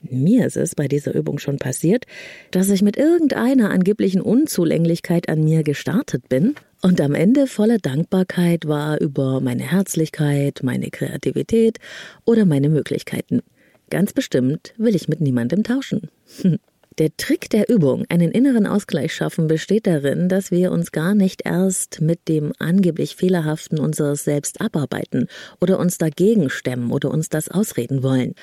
Mir 0.00 0.46
ist 0.46 0.56
es 0.56 0.74
bei 0.74 0.88
dieser 0.88 1.14
Übung 1.14 1.38
schon 1.38 1.58
passiert, 1.58 2.06
dass 2.50 2.70
ich 2.70 2.82
mit 2.82 2.96
irgendeiner 2.96 3.70
angeblichen 3.70 4.20
Unzulänglichkeit 4.20 5.28
an 5.28 5.44
mir 5.44 5.62
gestartet 5.62 6.28
bin 6.28 6.54
und 6.80 7.00
am 7.00 7.14
Ende 7.14 7.46
voller 7.46 7.78
Dankbarkeit 7.78 8.66
war 8.66 9.00
über 9.00 9.40
meine 9.40 9.62
Herzlichkeit, 9.62 10.60
meine 10.64 10.90
Kreativität 10.90 11.78
oder 12.24 12.46
meine 12.46 12.68
Möglichkeiten. 12.68 13.42
Ganz 13.90 14.12
bestimmt 14.12 14.74
will 14.76 14.96
ich 14.96 15.08
mit 15.08 15.20
niemandem 15.20 15.62
tauschen. 15.62 16.10
Der 16.98 17.16
Trick 17.16 17.48
der 17.48 17.70
Übung, 17.70 18.04
einen 18.10 18.30
inneren 18.32 18.66
Ausgleich 18.66 19.14
schaffen, 19.14 19.46
besteht 19.46 19.86
darin, 19.86 20.28
dass 20.28 20.50
wir 20.50 20.72
uns 20.72 20.92
gar 20.92 21.14
nicht 21.14 21.42
erst 21.44 22.02
mit 22.02 22.28
dem 22.28 22.52
angeblich 22.58 23.16
Fehlerhaften 23.16 23.78
unseres 23.78 24.24
Selbst 24.24 24.60
abarbeiten 24.60 25.28
oder 25.60 25.78
uns 25.78 25.96
dagegen 25.96 26.50
stemmen 26.50 26.92
oder 26.92 27.10
uns 27.10 27.30
das 27.30 27.48
ausreden 27.48 28.02
wollen. 28.02 28.34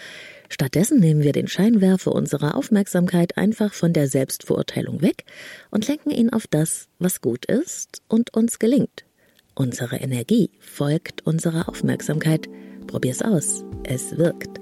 Stattdessen 0.49 0.99
nehmen 0.99 1.21
wir 1.21 1.31
den 1.31 1.47
Scheinwerfer 1.47 2.11
unserer 2.11 2.55
Aufmerksamkeit 2.55 3.37
einfach 3.37 3.73
von 3.73 3.93
der 3.93 4.07
Selbstverurteilung 4.07 5.03
weg 5.03 5.25
und 5.69 5.87
lenken 5.87 6.09
ihn 6.09 6.31
auf 6.31 6.47
das, 6.47 6.87
was 6.97 7.21
gut 7.21 7.45
ist 7.45 8.01
und 8.07 8.33
uns 8.33 8.57
gelingt. 8.57 9.05
Unsere 9.53 9.97
Energie 9.97 10.49
folgt 10.59 11.25
unserer 11.27 11.69
Aufmerksamkeit. 11.69 12.47
Probier's 12.87 13.21
aus. 13.21 13.63
Es 13.83 14.17
wirkt. 14.17 14.58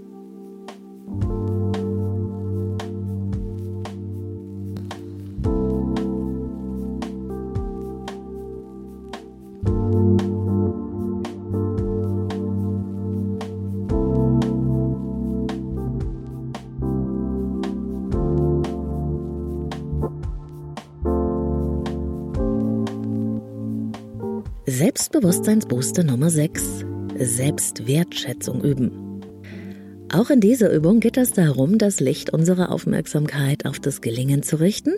Selbstbewusstseinsbooster 24.77 26.03
Nummer 26.03 26.29
6. 26.29 26.85
Selbstwertschätzung 27.17 28.63
üben. 28.63 29.23
Auch 30.13 30.29
in 30.29 30.39
dieser 30.39 30.71
Übung 30.71 30.99
geht 30.99 31.17
es 31.17 31.31
darum, 31.31 31.79
das 31.79 31.99
Licht 31.99 32.29
unserer 32.29 32.71
Aufmerksamkeit 32.71 33.65
auf 33.65 33.79
das 33.79 34.01
Gelingen 34.01 34.43
zu 34.43 34.57
richten 34.57 34.93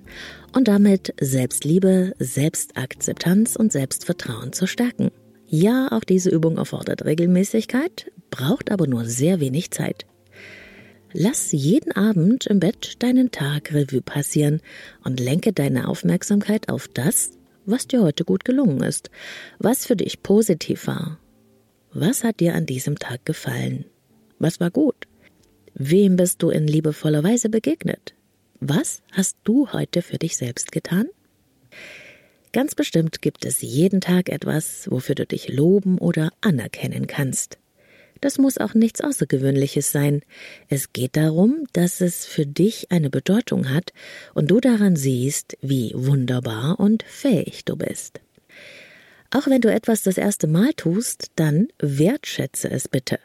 und 0.54 0.68
damit 0.68 1.14
Selbstliebe, 1.22 2.12
Selbstakzeptanz 2.20 3.56
und 3.56 3.72
Selbstvertrauen 3.72 4.52
zu 4.52 4.68
stärken. 4.68 5.12
Ja, 5.48 5.88
auch 5.94 6.04
diese 6.04 6.30
Übung 6.30 6.58
erfordert 6.58 7.06
Regelmäßigkeit, 7.06 8.12
braucht 8.32 8.74
aber 8.74 8.86
nur 8.86 9.06
sehr 9.06 9.40
wenig 9.40 9.72
Zeit. 9.72 10.06
Lass 11.14 11.54
jeden 11.54 11.94
Abend 11.94 12.48
im 12.48 12.60
Bett 12.60 13.02
deinen 13.02 13.32
Tag 13.32 13.74
Revue 13.74 14.02
passieren 14.02 14.60
und 15.06 15.22
lenke 15.22 15.54
deine 15.54 15.88
Aufmerksamkeit 15.88 16.68
auf 16.68 16.90
das, 16.90 17.39
was 17.70 17.88
dir 17.88 18.02
heute 18.02 18.26
gut 18.26 18.46
gelungen 18.46 18.82
ist, 18.84 19.10
was 19.60 19.86
für 19.86 19.96
dich 19.96 20.24
positiv 20.24 20.88
war. 20.88 21.20
Was 21.94 22.24
hat 22.24 22.40
dir 22.40 22.56
an 22.56 22.66
diesem 22.66 22.98
Tag 22.98 23.26
gefallen? 23.26 23.86
Was 24.40 24.60
war 24.60 24.72
gut? 24.72 25.08
Wem 25.74 26.16
bist 26.16 26.42
du 26.42 26.50
in 26.50 26.68
liebevoller 26.68 27.24
Weise 27.24 27.50
begegnet? 27.50 28.14
Was 28.60 29.02
hast 29.12 29.38
du 29.44 29.72
heute 29.72 30.02
für 30.02 30.18
dich 30.18 30.36
selbst 30.36 30.72
getan? 30.72 31.08
Ganz 32.52 32.74
bestimmt 32.74 33.22
gibt 33.22 33.46
es 33.46 33.62
jeden 33.62 34.02
Tag 34.02 34.30
etwas, 34.30 34.90
wofür 34.90 35.14
du 35.14 35.26
dich 35.26 35.50
loben 35.50 36.00
oder 36.00 36.32
anerkennen 36.42 37.06
kannst. 37.06 37.59
Das 38.22 38.38
muss 38.38 38.58
auch 38.58 38.74
nichts 38.74 39.02
Außergewöhnliches 39.02 39.92
sein. 39.92 40.22
Es 40.68 40.94
geht 40.94 41.16
darum, 41.16 41.66
dass 41.74 42.02
es 42.02 42.26
für 42.26 42.46
dich 42.46 42.92
eine 42.92 43.10
Bedeutung 43.10 43.70
hat 43.70 43.94
und 44.34 44.52
du 44.52 44.60
daran 44.60 44.96
siehst, 44.96 45.58
wie 45.62 45.94
wunderbar 45.96 46.80
und 46.80 47.04
fähig 47.04 47.66
du 47.66 47.76
bist. 47.76 48.20
Auch 49.32 49.48
wenn 49.48 49.62
du 49.62 49.72
etwas 49.72 50.02
das 50.02 50.18
erste 50.18 50.48
Mal 50.48 50.74
tust, 50.74 51.32
dann 51.36 51.68
wertschätze 51.80 52.70
es 52.70 52.88
bitte. 52.88 53.20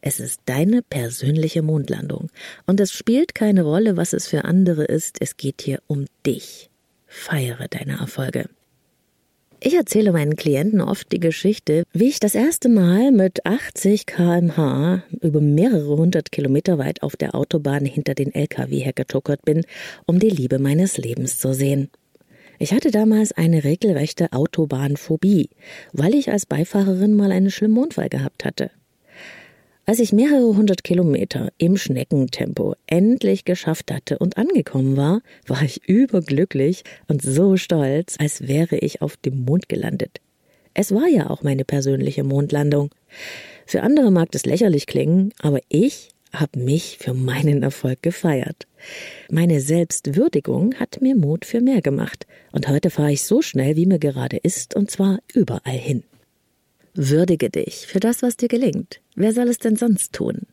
Es 0.00 0.20
ist 0.20 0.40
deine 0.46 0.82
persönliche 0.82 1.60
Mondlandung. 1.60 2.30
Und 2.66 2.80
es 2.80 2.92
spielt 2.92 3.34
keine 3.34 3.62
Rolle, 3.62 3.96
was 3.96 4.12
es 4.12 4.28
für 4.28 4.44
andere 4.44 4.84
ist. 4.84 5.18
Es 5.20 5.36
geht 5.36 5.60
hier 5.60 5.82
um 5.86 6.06
dich. 6.24 6.70
Feiere 7.06 7.68
deine 7.68 7.98
Erfolge. 7.98 8.48
Ich 9.62 9.74
erzähle 9.74 10.12
meinen 10.12 10.36
Klienten 10.36 10.80
oft 10.80 11.12
die 11.12 11.20
Geschichte, 11.20 11.84
wie 11.92 12.08
ich 12.08 12.18
das 12.18 12.34
erste 12.34 12.70
Mal 12.70 13.12
mit 13.12 13.44
80 13.44 14.06
kmh 14.06 15.02
über 15.20 15.42
mehrere 15.42 15.98
hundert 15.98 16.32
Kilometer 16.32 16.78
weit 16.78 17.02
auf 17.02 17.14
der 17.14 17.34
Autobahn 17.34 17.84
hinter 17.84 18.14
den 18.14 18.34
LKW 18.34 18.78
hergetuckert 18.78 19.44
bin, 19.44 19.66
um 20.06 20.18
die 20.18 20.30
Liebe 20.30 20.58
meines 20.58 20.96
Lebens 20.96 21.38
zu 21.38 21.52
sehen. 21.52 21.90
Ich 22.58 22.72
hatte 22.72 22.90
damals 22.90 23.32
eine 23.32 23.62
regelrechte 23.62 24.32
Autobahnphobie, 24.32 25.50
weil 25.92 26.14
ich 26.14 26.30
als 26.30 26.46
Beifahrerin 26.46 27.14
mal 27.14 27.30
einen 27.30 27.50
schlimmen 27.50 27.76
Unfall 27.76 28.08
gehabt 28.08 28.46
hatte. 28.46 28.70
Als 29.90 29.98
ich 29.98 30.12
mehrere 30.12 30.56
hundert 30.56 30.84
Kilometer 30.84 31.48
im 31.58 31.76
Schneckentempo 31.76 32.76
endlich 32.86 33.44
geschafft 33.44 33.90
hatte 33.90 34.18
und 34.20 34.36
angekommen 34.36 34.96
war, 34.96 35.20
war 35.48 35.62
ich 35.62 35.82
überglücklich 35.88 36.84
und 37.08 37.22
so 37.22 37.56
stolz, 37.56 38.14
als 38.20 38.46
wäre 38.46 38.76
ich 38.76 39.02
auf 39.02 39.16
dem 39.16 39.44
Mond 39.44 39.68
gelandet. 39.68 40.20
Es 40.74 40.94
war 40.94 41.08
ja 41.08 41.28
auch 41.28 41.42
meine 41.42 41.64
persönliche 41.64 42.22
Mondlandung. 42.22 42.90
Für 43.66 43.82
andere 43.82 44.12
mag 44.12 44.30
das 44.30 44.46
lächerlich 44.46 44.86
klingen, 44.86 45.32
aber 45.42 45.58
ich 45.68 46.10
habe 46.32 46.60
mich 46.60 46.98
für 47.00 47.12
meinen 47.12 47.64
Erfolg 47.64 48.00
gefeiert. 48.00 48.68
Meine 49.28 49.60
Selbstwürdigung 49.60 50.72
hat 50.76 51.02
mir 51.02 51.16
Mut 51.16 51.44
für 51.44 51.60
mehr 51.60 51.82
gemacht, 51.82 52.28
und 52.52 52.68
heute 52.68 52.90
fahre 52.90 53.10
ich 53.10 53.24
so 53.24 53.42
schnell, 53.42 53.74
wie 53.74 53.86
mir 53.86 53.98
gerade 53.98 54.36
ist, 54.36 54.76
und 54.76 54.88
zwar 54.88 55.18
überall 55.34 55.76
hin. 55.76 56.04
Würdige 56.94 57.50
dich 57.50 57.86
für 57.86 58.00
das, 58.00 58.22
was 58.22 58.36
dir 58.36 58.48
gelingt. 58.48 59.00
Wer 59.14 59.32
soll 59.32 59.48
es 59.48 59.58
denn 59.58 59.76
sonst 59.76 60.12
tun? 60.12 60.46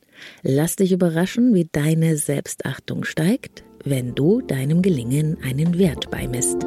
Lass 0.43 0.76
dich 0.76 0.91
überraschen, 0.91 1.54
wie 1.54 1.67
deine 1.71 2.17
Selbstachtung 2.17 3.04
steigt, 3.04 3.63
wenn 3.84 4.15
du 4.15 4.41
deinem 4.41 4.82
Gelingen 4.82 5.38
einen 5.43 5.78
Wert 5.78 6.10
beimisst. 6.12 6.58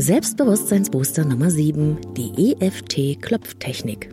Selbstbewusstseinsbooster 0.00 1.26
Nummer 1.26 1.50
7, 1.50 1.98
die 2.16 2.54
EFT-Klopftechnik. 2.58 4.08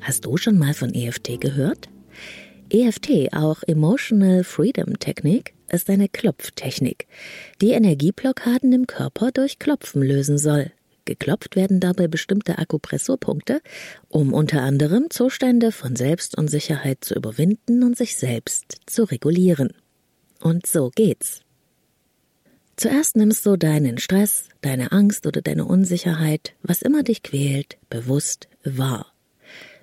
Hast 0.00 0.24
du 0.24 0.38
schon 0.38 0.56
mal 0.56 0.72
von 0.72 0.94
EFT 0.94 1.38
gehört? 1.38 1.90
EFT, 2.70 3.34
auch 3.34 3.62
Emotional 3.66 4.42
Freedom 4.42 4.98
Technik, 4.98 5.52
ist 5.70 5.90
eine 5.90 6.08
Klopftechnik, 6.08 7.08
die 7.60 7.72
Energieblockaden 7.72 8.72
im 8.72 8.86
Körper 8.86 9.30
durch 9.30 9.58
Klopfen 9.58 10.00
lösen 10.00 10.38
soll. 10.38 10.72
Geklopft 11.04 11.56
werden 11.56 11.78
dabei 11.78 12.08
bestimmte 12.08 12.56
Akupressurpunkte, 12.56 13.60
um 14.08 14.32
unter 14.32 14.62
anderem 14.62 15.10
Zustände 15.10 15.72
von 15.72 15.94
Selbstunsicherheit 15.94 17.04
zu 17.04 17.14
überwinden 17.14 17.82
und 17.82 17.98
sich 17.98 18.16
selbst 18.16 18.80
zu 18.86 19.04
regulieren. 19.04 19.74
Und 20.40 20.66
so 20.66 20.90
geht's. 20.94 21.42
Zuerst 22.78 23.16
nimmst 23.16 23.44
du 23.44 23.56
deinen 23.56 23.98
Stress, 23.98 24.44
deine 24.60 24.92
Angst 24.92 25.26
oder 25.26 25.42
deine 25.42 25.64
Unsicherheit, 25.64 26.54
was 26.62 26.80
immer 26.80 27.02
dich 27.02 27.24
quält, 27.24 27.76
bewusst 27.90 28.46
wahr. 28.62 29.12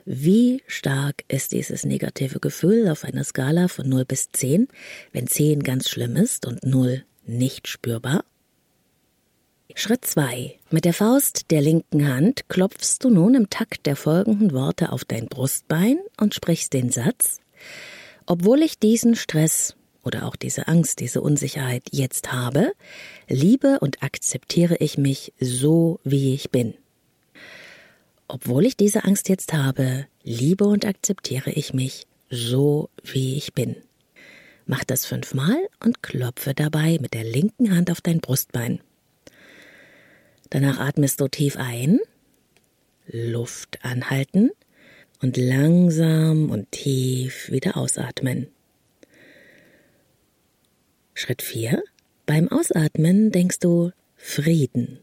Wie 0.05 0.63
stark 0.65 1.25
ist 1.27 1.51
dieses 1.51 1.83
negative 1.83 2.39
Gefühl 2.39 2.87
auf 2.87 3.03
einer 3.03 3.25
Skala 3.25 3.67
von 3.67 3.89
0 3.89 4.05
bis 4.05 4.31
10, 4.31 4.69
wenn 5.11 5.27
10 5.27 5.61
ganz 5.61 5.89
schlimm 5.89 6.15
ist 6.15 6.45
und 6.45 6.65
0 6.65 7.03
nicht 7.25 7.67
spürbar? 7.67 8.23
Schritt 9.73 10.05
2. 10.05 10.57
Mit 10.69 10.85
der 10.85 10.93
Faust 10.93 11.51
der 11.51 11.61
linken 11.61 12.07
Hand 12.07 12.47
klopfst 12.47 12.99
du 13.01 13.09
nun 13.09 13.35
im 13.35 13.49
Takt 13.49 13.87
der 13.87 13.97
folgenden 13.97 14.53
Worte 14.53 14.93
auf 14.93 15.03
dein 15.03 15.27
Brustbein 15.27 15.99
und 16.17 16.33
sprichst 16.33 16.71
den 16.71 16.91
Satz 16.91 17.41
Obwohl 18.25 18.61
ich 18.61 18.79
diesen 18.79 19.17
Stress 19.17 19.75
oder 20.05 20.25
auch 20.25 20.35
diese 20.35 20.67
Angst, 20.67 20.99
diese 20.99 21.21
Unsicherheit 21.21 21.83
jetzt 21.91 22.31
habe, 22.31 22.73
liebe 23.27 23.79
und 23.79 24.03
akzeptiere 24.03 24.77
ich 24.77 24.97
mich 24.97 25.33
so, 25.39 25.99
wie 26.03 26.33
ich 26.33 26.51
bin. 26.51 26.75
Obwohl 28.27 28.65
ich 28.65 28.77
diese 28.77 29.03
Angst 29.03 29.29
jetzt 29.29 29.53
habe, 29.53 30.07
liebe 30.23 30.65
und 30.65 30.85
akzeptiere 30.85 31.51
ich 31.51 31.73
mich 31.73 32.07
so, 32.29 32.89
wie 33.03 33.35
ich 33.37 33.53
bin. 33.53 33.75
Mach 34.65 34.83
das 34.83 35.05
fünfmal 35.05 35.57
und 35.83 36.01
klopfe 36.01 36.53
dabei 36.53 36.97
mit 37.01 37.13
der 37.13 37.23
linken 37.23 37.75
Hand 37.75 37.91
auf 37.91 38.01
dein 38.01 38.19
Brustbein. 38.19 38.79
Danach 40.49 40.79
atmest 40.79 41.19
du 41.19 41.27
tief 41.27 41.57
ein, 41.57 41.99
Luft 43.07 43.83
anhalten 43.83 44.51
und 45.21 45.37
langsam 45.37 46.49
und 46.49 46.71
tief 46.71 47.51
wieder 47.51 47.77
ausatmen. 47.77 48.47
Schritt 51.17 51.41
4. 51.41 51.81
Beim 52.25 52.49
Ausatmen 52.49 53.31
denkst 53.31 53.59
du 53.59 53.91
Frieden 54.17 54.99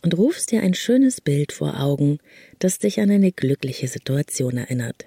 und 0.00 0.16
rufst 0.16 0.50
dir 0.50 0.62
ein 0.62 0.72
schönes 0.72 1.20
Bild 1.20 1.52
vor 1.52 1.78
Augen, 1.80 2.18
das 2.60 2.78
dich 2.78 2.98
an 2.98 3.10
eine 3.10 3.30
glückliche 3.30 3.88
Situation 3.88 4.56
erinnert. 4.56 5.04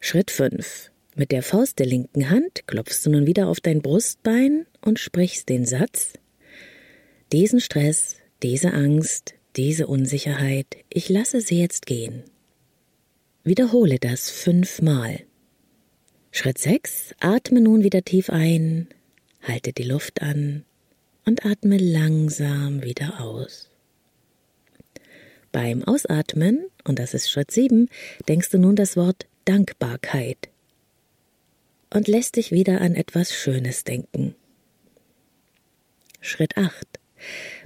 Schritt 0.00 0.30
5. 0.30 0.90
Mit 1.16 1.32
der 1.32 1.42
Faust 1.42 1.78
der 1.78 1.86
linken 1.86 2.28
Hand 2.28 2.66
klopfst 2.66 3.06
du 3.06 3.10
nun 3.10 3.26
wieder 3.26 3.48
auf 3.48 3.60
dein 3.60 3.80
Brustbein 3.80 4.66
und 4.82 4.98
sprichst 4.98 5.48
den 5.48 5.64
Satz 5.64 6.12
Diesen 7.32 7.60
Stress, 7.60 8.16
diese 8.42 8.74
Angst, 8.74 9.32
diese 9.56 9.86
Unsicherheit, 9.86 10.66
ich 10.90 11.08
lasse 11.08 11.40
sie 11.40 11.58
jetzt 11.58 11.86
gehen. 11.86 12.22
Wiederhole 13.44 13.98
das 13.98 14.28
fünfmal. 14.28 15.20
Schritt 16.40 16.58
6. 16.58 17.16
Atme 17.18 17.60
nun 17.60 17.82
wieder 17.82 18.04
tief 18.04 18.30
ein, 18.30 18.86
halte 19.42 19.72
die 19.72 19.82
Luft 19.82 20.22
an 20.22 20.64
und 21.24 21.44
atme 21.44 21.78
langsam 21.78 22.84
wieder 22.84 23.20
aus. 23.20 23.68
Beim 25.50 25.82
Ausatmen, 25.82 26.66
und 26.84 27.00
das 27.00 27.12
ist 27.12 27.28
Schritt 27.28 27.50
7, 27.50 27.88
denkst 28.28 28.50
du 28.50 28.58
nun 28.58 28.76
das 28.76 28.96
Wort 28.96 29.26
Dankbarkeit 29.46 30.48
und 31.92 32.06
lässt 32.06 32.36
dich 32.36 32.52
wieder 32.52 32.82
an 32.82 32.94
etwas 32.94 33.34
Schönes 33.34 33.82
denken. 33.82 34.36
Schritt 36.20 36.56
8. 36.56 36.86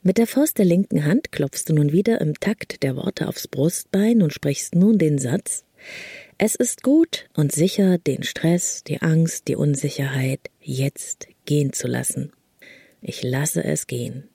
Mit 0.02 0.16
der 0.16 0.26
Faust 0.26 0.56
der 0.56 0.64
linken 0.64 1.04
Hand 1.04 1.30
klopfst 1.30 1.64
du 1.66 1.74
nun 1.74 1.92
wieder 1.92 2.22
im 2.22 2.40
Takt 2.40 2.82
der 2.82 2.96
Worte 2.96 3.28
aufs 3.28 3.48
Brustbein 3.48 4.22
und 4.22 4.32
sprichst 4.32 4.74
nun 4.74 4.96
den 4.96 5.18
Satz 5.18 5.66
es 6.44 6.56
ist 6.56 6.82
gut 6.82 7.28
und 7.34 7.52
sicher, 7.52 7.98
den 7.98 8.24
Stress, 8.24 8.82
die 8.82 9.00
Angst, 9.00 9.46
die 9.46 9.54
Unsicherheit 9.54 10.40
jetzt 10.60 11.28
gehen 11.44 11.72
zu 11.72 11.86
lassen. 11.86 12.32
Ich 13.00 13.22
lasse 13.22 13.62
es 13.62 13.86
gehen. 13.86 14.28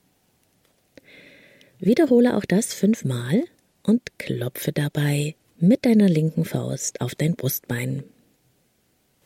Wiederhole 1.79 2.37
auch 2.37 2.45
das 2.45 2.73
fünfmal 2.73 3.43
und 3.83 4.17
klopfe 4.19 4.71
dabei 4.71 5.35
mit 5.59 5.85
deiner 5.85 6.07
linken 6.07 6.45
Faust 6.45 7.01
auf 7.01 7.13
dein 7.13 7.35
Brustbein. 7.35 8.03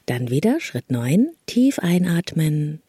Dann 0.08 0.32
wieder 0.32 0.60
Schritt 0.60 0.90
9, 0.90 1.30
tief 1.46 1.78
einatmen, 1.78 2.82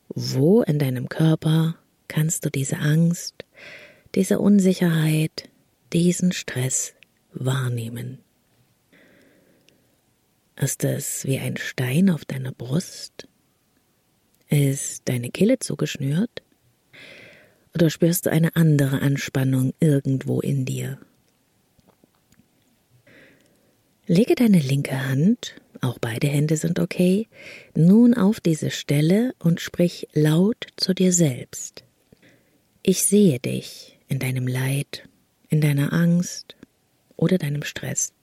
Wo 0.10 0.62
in 0.62 0.80
deinem 0.80 1.10
Körper 1.10 1.76
kannst 2.08 2.46
du 2.46 2.50
diese 2.50 2.78
Angst, 2.78 3.46
diese 4.15 4.39
Unsicherheit, 4.39 5.50
diesen 5.94 6.32
Stress 6.32 6.94
wahrnehmen? 7.34 8.20
Ist 10.56 10.84
es 10.84 11.26
wie 11.26 11.39
ein 11.39 11.58
Stein 11.58 12.10
auf 12.10 12.26
deiner 12.26 12.52
Brust? 12.52 13.28
Ist 14.50 15.08
deine 15.08 15.30
Kehle 15.30 15.60
zugeschnürt? 15.60 16.44
Oder 17.74 17.89
spürst 17.89 18.26
du 18.26 18.32
eine 18.32 18.56
andere 18.56 19.02
Anspannung 19.02 19.74
irgendwo 19.80 20.42
in 20.42 20.65
dir? 20.65 21.00
Lege 24.08 24.34
deine 24.34 24.60
linke 24.60 25.08
Hand 25.08 25.56
auch 25.82 26.00
beide 26.00 26.28
Hände 26.28 26.58
sind 26.58 26.80
okay, 26.80 27.28
nun 27.76 28.13
auf 28.13 28.39
diese 28.39 28.72
Stelle 28.72 29.34
und 29.39 29.62
sprich 29.62 30.08
laut 30.13 30.68
zu 30.78 30.94
dir 30.94 31.13
selbst. 31.13 31.84
Ich 32.84 33.04
sehe 33.04 33.39
dich 33.39 33.98
in 34.08 34.20
deinem 34.20 34.48
Leid, 34.48 35.08
in 35.50 35.62
deiner 35.62 35.94
Angst 35.94 36.56
oder 37.15 37.38
deinem 37.38 37.63
Stress. 37.63 38.13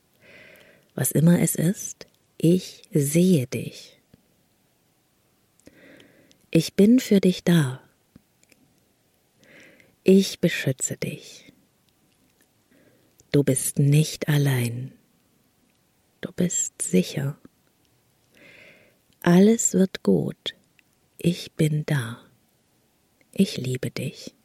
Was 0.95 1.13
immer 1.13 1.41
es 1.41 1.55
ist, 1.55 2.07
ich 2.39 2.83
sehe 2.93 3.47
dich. 3.47 4.01
Ich 6.51 6.75
bin 6.75 7.01
für 7.01 7.21
dich 7.21 7.45
da. 7.45 7.83
Ich 10.05 10.41
beschütze 10.41 10.97
dich. 10.97 11.53
Du 13.33 13.45
bist 13.45 13.79
nicht 13.79 14.29
allein. 14.29 14.93
Du 16.21 16.33
bist 16.33 16.81
sicher. 16.81 17.39
Alles 19.29 19.75
wird 19.75 20.05
gut. 20.05 20.55
Ich 21.19 21.51
bin 21.55 21.83
da. 21.85 22.21
Ich 23.33 23.57
liebe 23.57 23.91
dich. 23.91 24.37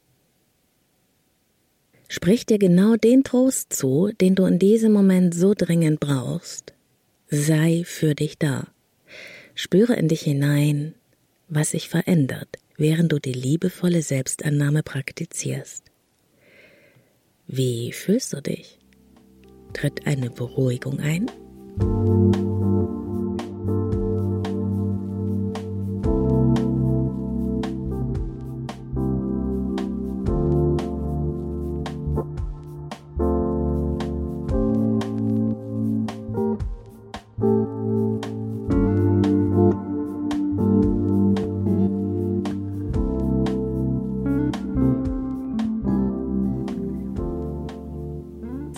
Sprich 2.08 2.46
dir 2.46 2.58
genau 2.58 2.96
den 2.96 3.22
Trost 3.22 3.72
zu, 3.72 4.10
den 4.20 4.34
du 4.34 4.44
in 4.44 4.58
diesem 4.58 4.92
Moment 4.92 5.36
so 5.36 5.54
dringend 5.56 6.00
brauchst. 6.00 6.72
Sei 7.28 7.84
für 7.86 8.16
dich 8.16 8.38
da. 8.38 8.66
Spüre 9.54 9.94
in 9.94 10.08
dich 10.08 10.22
hinein, 10.22 10.96
was 11.48 11.70
sich 11.70 11.88
verändert, 11.88 12.48
während 12.76 13.12
du 13.12 13.20
die 13.20 13.34
liebevolle 13.34 14.02
Selbstannahme 14.02 14.82
praktizierst. 14.82 15.84
Wie 17.46 17.92
fühlst 17.92 18.32
du 18.32 18.42
dich? 18.42 18.80
Tritt 19.74 20.08
eine 20.08 20.30
Beruhigung 20.30 20.98
ein? 20.98 21.30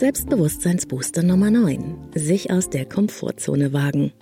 Selbstbewusstseinsbooster 0.05 1.23
Nummer 1.23 1.51
9. 1.51 2.11
Sich 2.15 2.51
aus 2.51 2.69
der 2.69 2.85
Komfortzone 2.85 3.73
wagen. 3.73 4.13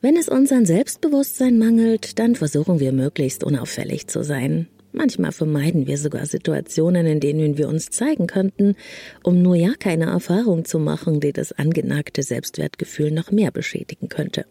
Wenn 0.00 0.16
es 0.16 0.30
uns 0.30 0.52
an 0.52 0.64
Selbstbewusstsein 0.64 1.58
mangelt, 1.58 2.18
dann 2.18 2.34
versuchen 2.34 2.80
wir 2.80 2.92
möglichst 2.92 3.44
unauffällig 3.44 4.06
zu 4.06 4.24
sein. 4.24 4.68
Manchmal 4.90 5.32
vermeiden 5.32 5.86
wir 5.86 5.98
sogar 5.98 6.24
Situationen, 6.24 7.04
in 7.04 7.20
denen 7.20 7.58
wir 7.58 7.68
uns 7.68 7.90
zeigen 7.90 8.26
könnten, 8.26 8.74
um 9.22 9.42
nur 9.42 9.54
ja 9.54 9.74
keine 9.78 10.06
Erfahrung 10.06 10.64
zu 10.64 10.78
machen, 10.78 11.20
die 11.20 11.34
das 11.34 11.52
angenagte 11.52 12.22
Selbstwertgefühl 12.22 13.10
noch 13.10 13.30
mehr 13.30 13.50
beschädigen 13.50 14.08
könnte. 14.08 14.46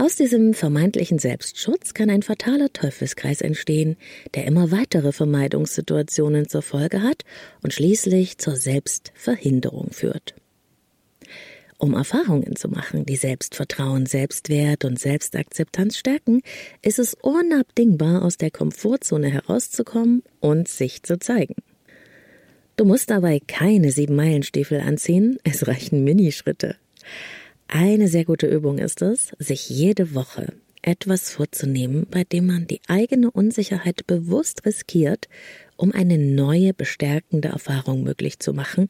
Aus 0.00 0.16
diesem 0.16 0.54
vermeintlichen 0.54 1.18
Selbstschutz 1.18 1.92
kann 1.92 2.08
ein 2.08 2.22
fataler 2.22 2.72
Teufelskreis 2.72 3.42
entstehen, 3.42 3.98
der 4.34 4.46
immer 4.46 4.70
weitere 4.70 5.12
Vermeidungssituationen 5.12 6.48
zur 6.48 6.62
Folge 6.62 7.02
hat 7.02 7.26
und 7.62 7.74
schließlich 7.74 8.38
zur 8.38 8.56
Selbstverhinderung 8.56 9.90
führt. 9.90 10.36
Um 11.76 11.92
Erfahrungen 11.92 12.56
zu 12.56 12.68
machen, 12.68 13.04
die 13.04 13.16
Selbstvertrauen, 13.16 14.06
Selbstwert 14.06 14.86
und 14.86 14.98
Selbstakzeptanz 14.98 15.98
stärken, 15.98 16.40
ist 16.80 16.98
es 16.98 17.12
unabdingbar, 17.20 18.22
aus 18.22 18.38
der 18.38 18.50
Komfortzone 18.50 19.28
herauszukommen 19.28 20.22
und 20.40 20.66
sich 20.66 21.02
zu 21.02 21.18
zeigen. 21.18 21.56
Du 22.76 22.86
musst 22.86 23.10
dabei 23.10 23.38
keine 23.46 23.92
sieben 23.92 24.16
Meilenstiefel 24.16 24.80
anziehen, 24.80 25.36
es 25.44 25.66
reichen 25.66 26.04
Minischritte. 26.04 26.76
Eine 27.72 28.08
sehr 28.08 28.24
gute 28.24 28.48
Übung 28.48 28.78
ist 28.78 29.00
es, 29.00 29.30
sich 29.38 29.70
jede 29.70 30.12
Woche 30.16 30.54
etwas 30.82 31.30
vorzunehmen, 31.30 32.04
bei 32.10 32.24
dem 32.24 32.46
man 32.46 32.66
die 32.66 32.80
eigene 32.88 33.30
Unsicherheit 33.30 34.08
bewusst 34.08 34.66
riskiert, 34.66 35.28
um 35.76 35.92
eine 35.92 36.18
neue 36.18 36.74
bestärkende 36.74 37.50
Erfahrung 37.50 38.02
möglich 38.02 38.40
zu 38.40 38.52
machen, 38.52 38.88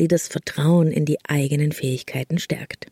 die 0.00 0.08
das 0.08 0.28
Vertrauen 0.28 0.90
in 0.90 1.04
die 1.04 1.18
eigenen 1.28 1.72
Fähigkeiten 1.72 2.38
stärkt. 2.38 2.86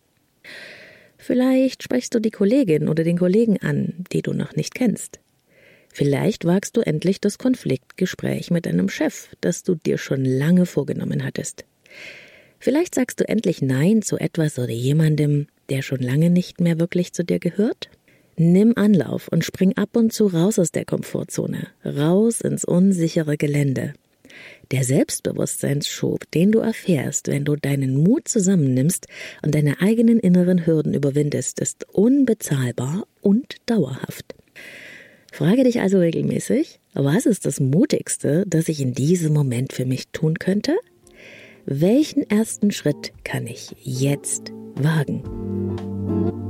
Vielleicht 1.16 1.82
sprichst 1.82 2.14
du 2.14 2.20
die 2.20 2.30
Kollegin 2.30 2.86
oder 2.86 3.02
den 3.02 3.16
Kollegen 3.16 3.56
an, 3.56 4.04
die 4.12 4.20
du 4.20 4.34
noch 4.34 4.54
nicht 4.54 4.74
kennst. 4.74 5.18
Vielleicht 5.88 6.44
wagst 6.44 6.76
du 6.76 6.82
endlich 6.82 7.22
das 7.22 7.38
Konfliktgespräch 7.38 8.50
mit 8.50 8.66
deinem 8.66 8.90
Chef, 8.90 9.30
das 9.40 9.62
du 9.62 9.76
dir 9.76 9.96
schon 9.96 10.26
lange 10.26 10.66
vorgenommen 10.66 11.24
hattest. 11.24 11.64
Vielleicht 12.62 12.94
sagst 12.94 13.18
du 13.18 13.28
endlich 13.28 13.60
Nein 13.60 14.02
zu 14.02 14.18
etwas 14.18 14.56
oder 14.56 14.70
jemandem, 14.70 15.48
der 15.68 15.82
schon 15.82 15.98
lange 15.98 16.30
nicht 16.30 16.60
mehr 16.60 16.78
wirklich 16.78 17.12
zu 17.12 17.24
dir 17.24 17.40
gehört? 17.40 17.90
Nimm 18.36 18.74
Anlauf 18.76 19.26
und 19.26 19.44
spring 19.44 19.76
ab 19.76 19.96
und 19.96 20.12
zu 20.12 20.28
raus 20.28 20.60
aus 20.60 20.70
der 20.70 20.84
Komfortzone, 20.84 21.66
raus 21.84 22.40
ins 22.40 22.64
unsichere 22.64 23.36
Gelände. 23.36 23.94
Der 24.70 24.84
Selbstbewusstseinsschub, 24.84 26.30
den 26.30 26.52
du 26.52 26.60
erfährst, 26.60 27.26
wenn 27.26 27.44
du 27.44 27.56
deinen 27.56 27.96
Mut 27.96 28.28
zusammennimmst 28.28 29.08
und 29.44 29.56
deine 29.56 29.80
eigenen 29.80 30.20
inneren 30.20 30.64
Hürden 30.64 30.94
überwindest, 30.94 31.58
ist 31.58 31.88
unbezahlbar 31.92 33.08
und 33.22 33.56
dauerhaft. 33.66 34.36
Frage 35.32 35.64
dich 35.64 35.80
also 35.80 35.98
regelmäßig, 35.98 36.78
was 36.92 37.26
ist 37.26 37.44
das 37.44 37.58
Mutigste, 37.58 38.44
das 38.46 38.68
ich 38.68 38.80
in 38.80 38.94
diesem 38.94 39.32
Moment 39.32 39.72
für 39.72 39.84
mich 39.84 40.10
tun 40.12 40.38
könnte? 40.38 40.76
Welchen 41.64 42.28
ersten 42.28 42.72
Schritt 42.72 43.12
kann 43.22 43.46
ich 43.46 43.76
jetzt 43.78 44.52
wagen? 44.74 46.41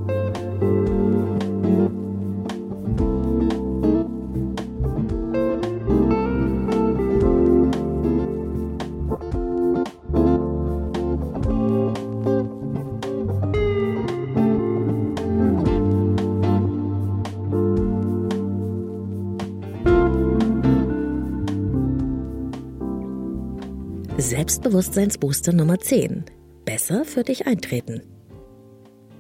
Selbstbewusstseinsbooster 24.33 25.53
Nummer 25.53 25.79
10. 25.79 26.25
Besser 26.64 27.05
für 27.05 27.23
dich 27.23 27.47
eintreten. 27.47 28.01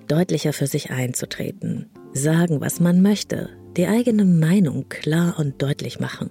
Deutlicher 0.08 0.54
für 0.54 0.66
sich 0.66 0.90
einzutreten. 0.90 1.90
Sagen, 2.14 2.62
was 2.62 2.80
man 2.80 3.02
möchte. 3.02 3.50
Die 3.76 3.86
eigene 3.86 4.24
Meinung 4.24 4.88
klar 4.88 5.38
und 5.38 5.60
deutlich 5.60 6.00
machen. 6.00 6.30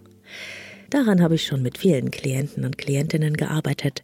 Daran 0.89 1.22
habe 1.22 1.36
ich 1.36 1.46
schon 1.46 1.62
mit 1.62 1.78
vielen 1.78 2.10
Klienten 2.10 2.65
und 2.65 2.80
Klientinnen 2.80 3.38
gearbeitet. 3.38 4.04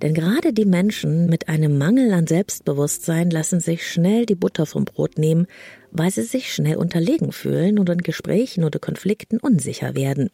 Denn 0.00 0.14
gerade 0.14 0.54
die 0.54 0.64
Menschen 0.64 1.26
mit 1.26 1.50
einem 1.50 1.76
Mangel 1.76 2.10
an 2.14 2.26
Selbstbewusstsein 2.26 3.28
lassen 3.28 3.60
sich 3.60 3.86
schnell 3.86 4.24
die 4.24 4.36
Butter 4.36 4.64
vom 4.64 4.86
Brot 4.86 5.18
nehmen, 5.18 5.46
weil 5.90 6.10
sie 6.10 6.22
sich 6.22 6.50
schnell 6.50 6.76
unterlegen 6.76 7.30
fühlen 7.30 7.78
und 7.78 7.90
in 7.90 7.98
Gesprächen 7.98 8.64
oder 8.64 8.78
Konflikten 8.78 9.36
unsicher 9.36 9.94
werden. 9.94 10.30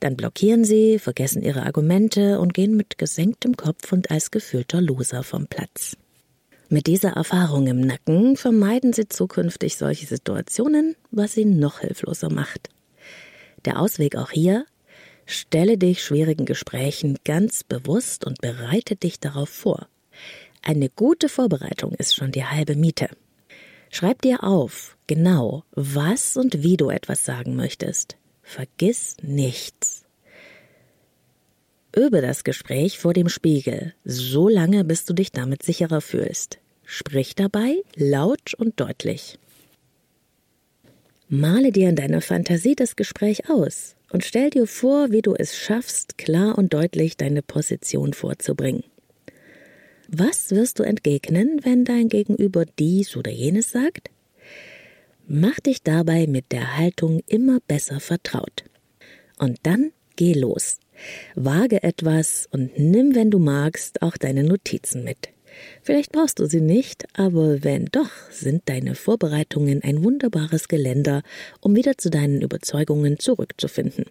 Dann 0.00 0.16
blockieren 0.16 0.64
sie, 0.64 0.98
vergessen 0.98 1.42
ihre 1.42 1.64
Argumente 1.64 2.38
und 2.38 2.54
gehen 2.54 2.76
mit 2.76 2.98
gesenktem 2.98 3.56
Kopf 3.56 3.92
und 3.92 4.10
als 4.10 4.30
gefühlter 4.30 4.80
Loser 4.80 5.22
vom 5.22 5.46
Platz. 5.46 5.96
Mit 6.68 6.86
dieser 6.86 7.10
Erfahrung 7.10 7.66
im 7.66 7.80
Nacken 7.80 8.36
vermeiden 8.36 8.92
sie 8.92 9.08
zukünftig 9.08 9.76
solche 9.76 10.06
Situationen, 10.06 10.96
was 11.10 11.32
sie 11.32 11.46
noch 11.46 11.80
hilfloser 11.80 12.30
macht. 12.30 12.68
Der 13.64 13.80
Ausweg 13.80 14.16
auch 14.16 14.30
hier, 14.30 14.66
stelle 15.24 15.78
dich 15.78 16.02
schwierigen 16.02 16.44
Gesprächen 16.44 17.18
ganz 17.24 17.64
bewusst 17.64 18.24
und 18.26 18.40
bereite 18.40 18.96
dich 18.96 19.18
darauf 19.18 19.48
vor. 19.48 19.88
Eine 20.62 20.90
gute 20.90 21.28
Vorbereitung 21.28 21.94
ist 21.94 22.14
schon 22.14 22.32
die 22.32 22.44
halbe 22.44 22.76
Miete. 22.76 23.08
Schreib 23.90 24.20
dir 24.22 24.44
auf, 24.44 24.96
genau, 25.06 25.64
was 25.70 26.36
und 26.36 26.62
wie 26.62 26.76
du 26.76 26.90
etwas 26.90 27.24
sagen 27.24 27.56
möchtest. 27.56 28.16
Vergiss 28.48 29.18
nichts. 29.20 30.06
Übe 31.94 32.22
das 32.22 32.44
Gespräch 32.44 32.98
vor 32.98 33.12
dem 33.12 33.28
Spiegel, 33.28 33.92
so 34.06 34.48
lange, 34.48 34.84
bis 34.84 35.04
du 35.04 35.12
dich 35.12 35.32
damit 35.32 35.62
sicherer 35.62 36.00
fühlst. 36.00 36.56
Sprich 36.86 37.34
dabei 37.34 37.76
laut 37.94 38.54
und 38.54 38.80
deutlich. 38.80 39.38
Male 41.28 41.72
dir 41.72 41.90
in 41.90 41.96
deiner 41.96 42.22
Fantasie 42.22 42.74
das 42.74 42.96
Gespräch 42.96 43.50
aus 43.50 43.96
und 44.10 44.24
stell 44.24 44.48
dir 44.48 44.66
vor, 44.66 45.10
wie 45.10 45.20
du 45.20 45.34
es 45.34 45.54
schaffst, 45.54 46.16
klar 46.16 46.56
und 46.56 46.72
deutlich 46.72 47.18
deine 47.18 47.42
Position 47.42 48.14
vorzubringen. 48.14 48.82
Was 50.08 50.52
wirst 50.52 50.78
du 50.78 50.84
entgegnen, 50.84 51.60
wenn 51.64 51.84
dein 51.84 52.08
Gegenüber 52.08 52.64
dies 52.64 53.14
oder 53.14 53.30
jenes 53.30 53.72
sagt? 53.72 54.08
Mach 55.30 55.60
dich 55.60 55.82
dabei 55.82 56.26
mit 56.26 56.52
der 56.52 56.78
Haltung 56.78 57.20
immer 57.26 57.58
besser 57.68 58.00
vertraut. 58.00 58.64
Und 59.38 59.58
dann 59.64 59.92
geh 60.16 60.32
los. 60.32 60.78
Wage 61.34 61.82
etwas 61.82 62.48
und 62.50 62.78
nimm, 62.78 63.14
wenn 63.14 63.30
du 63.30 63.38
magst, 63.38 64.00
auch 64.00 64.16
deine 64.16 64.42
Notizen 64.42 65.04
mit. 65.04 65.28
Vielleicht 65.82 66.12
brauchst 66.12 66.38
du 66.38 66.46
sie 66.46 66.62
nicht, 66.62 67.04
aber 67.12 67.62
wenn 67.62 67.86
doch, 67.92 68.08
sind 68.30 68.62
deine 68.70 68.94
Vorbereitungen 68.94 69.82
ein 69.82 70.02
wunderbares 70.02 70.66
Geländer, 70.66 71.22
um 71.60 71.76
wieder 71.76 71.98
zu 71.98 72.08
deinen 72.08 72.40
Überzeugungen 72.40 73.18
zurückzufinden. 73.18 74.06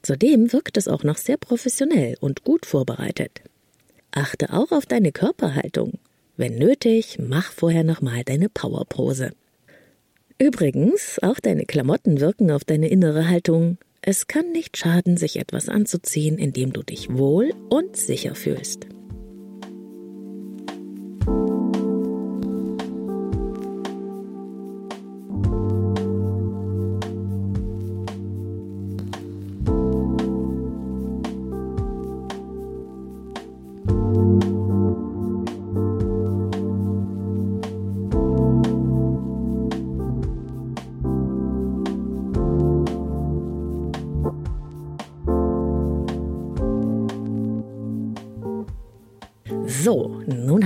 Zudem 0.00 0.54
wirkt 0.54 0.78
es 0.78 0.88
auch 0.88 1.04
noch 1.04 1.18
sehr 1.18 1.36
professionell 1.36 2.16
und 2.18 2.44
gut 2.44 2.64
vorbereitet. 2.64 3.42
Achte 4.10 4.54
auch 4.54 4.72
auf 4.72 4.86
deine 4.86 5.12
Körperhaltung. 5.12 5.98
Wenn 6.38 6.56
nötig, 6.56 7.18
mach 7.20 7.52
vorher 7.52 7.84
nochmal 7.84 8.24
deine 8.24 8.48
Powerpose. 8.48 9.32
Übrigens, 10.38 11.20
auch 11.22 11.38
deine 11.38 11.64
Klamotten 11.64 12.20
wirken 12.20 12.50
auf 12.50 12.64
deine 12.64 12.88
innere 12.88 13.28
Haltung. 13.28 13.78
Es 14.02 14.26
kann 14.26 14.50
nicht 14.52 14.76
schaden, 14.76 15.16
sich 15.16 15.38
etwas 15.38 15.68
anzuziehen, 15.68 16.38
in 16.38 16.52
dem 16.52 16.72
du 16.72 16.82
dich 16.82 17.08
wohl 17.16 17.52
und 17.70 17.96
sicher 17.96 18.34
fühlst. 18.34 18.86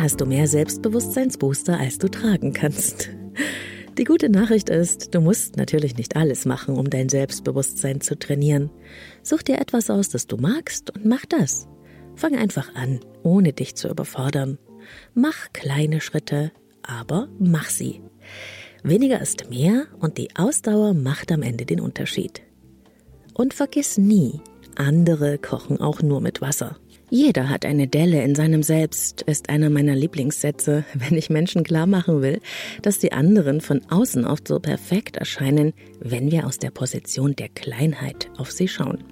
Hast 0.09 0.23
du 0.23 0.25
mehr 0.25 0.47
Selbstbewusstseinsbooster, 0.47 1.79
als 1.79 1.99
du 1.99 2.09
tragen 2.09 2.55
kannst. 2.55 3.11
Die 3.99 4.05
gute 4.05 4.31
Nachricht 4.31 4.71
ist, 4.71 5.15
du 5.15 5.21
musst 5.21 5.59
natürlich 5.59 5.99
nicht 5.99 6.17
alles 6.17 6.47
machen, 6.47 6.79
um 6.79 6.89
dein 6.89 7.11
Selbstbewusstsein 7.11 8.01
zu 8.01 8.19
trainieren. 8.19 8.71
Such 9.23 9.43
dir 9.43 9.61
etwas 9.61 9.91
aus, 9.91 10.09
das 10.09 10.27
du 10.27 10.39
magst 10.39 10.97
und 10.97 11.05
mach 11.05 11.27
das. 11.27 11.69
Fang 12.15 12.35
einfach 12.39 12.75
an, 12.75 13.01
ohne 13.23 13.53
dich 13.53 13.75
zu 13.75 13.91
überfordern. 13.91 14.57
Mach 15.13 15.53
kleine 15.53 16.01
Schritte, 16.01 16.53
aber 16.81 17.29
mach 17.39 17.69
sie. 17.69 18.01
Weniger 18.83 19.21
ist 19.21 19.51
mehr 19.51 19.89
und 20.01 20.17
die 20.17 20.35
Ausdauer 20.37 20.95
macht 20.95 21.31
am 21.33 21.43
Ende 21.43 21.67
den 21.67 21.81
Unterschied. 21.81 22.41
Und 23.35 23.53
vergiss 23.53 23.99
nie, 23.99 24.41
andere 24.75 25.37
kochen 25.37 25.83
auch 25.83 26.01
nur 26.01 26.23
mit 26.23 26.41
Wasser. 26.41 26.79
Jeder 27.11 27.49
hat 27.49 27.65
eine 27.65 27.89
Delle 27.89 28.23
in 28.23 28.35
seinem 28.35 28.63
Selbst, 28.63 29.23
ist 29.23 29.49
einer 29.49 29.71
meiner 29.71 29.95
Lieblingssätze, 29.95 30.85
wenn 30.95 31.17
ich 31.17 31.31
Menschen 31.31 31.65
klar 31.65 31.87
machen 31.87 32.21
will, 32.21 32.41
dass 32.83 32.99
die 32.99 33.13
anderen 33.13 33.61
von 33.61 33.81
außen 33.89 34.27
oft 34.27 34.47
so 34.47 34.59
perfekt 34.59 35.17
erscheinen, 35.17 35.73
wenn 36.01 36.31
wir 36.31 36.47
aus 36.47 36.59
der 36.59 36.71
Position 36.71 37.35
der 37.35 37.49
Kleinheit 37.49 38.31
auf 38.37 38.51
sie 38.51 38.69
schauen. 38.69 39.05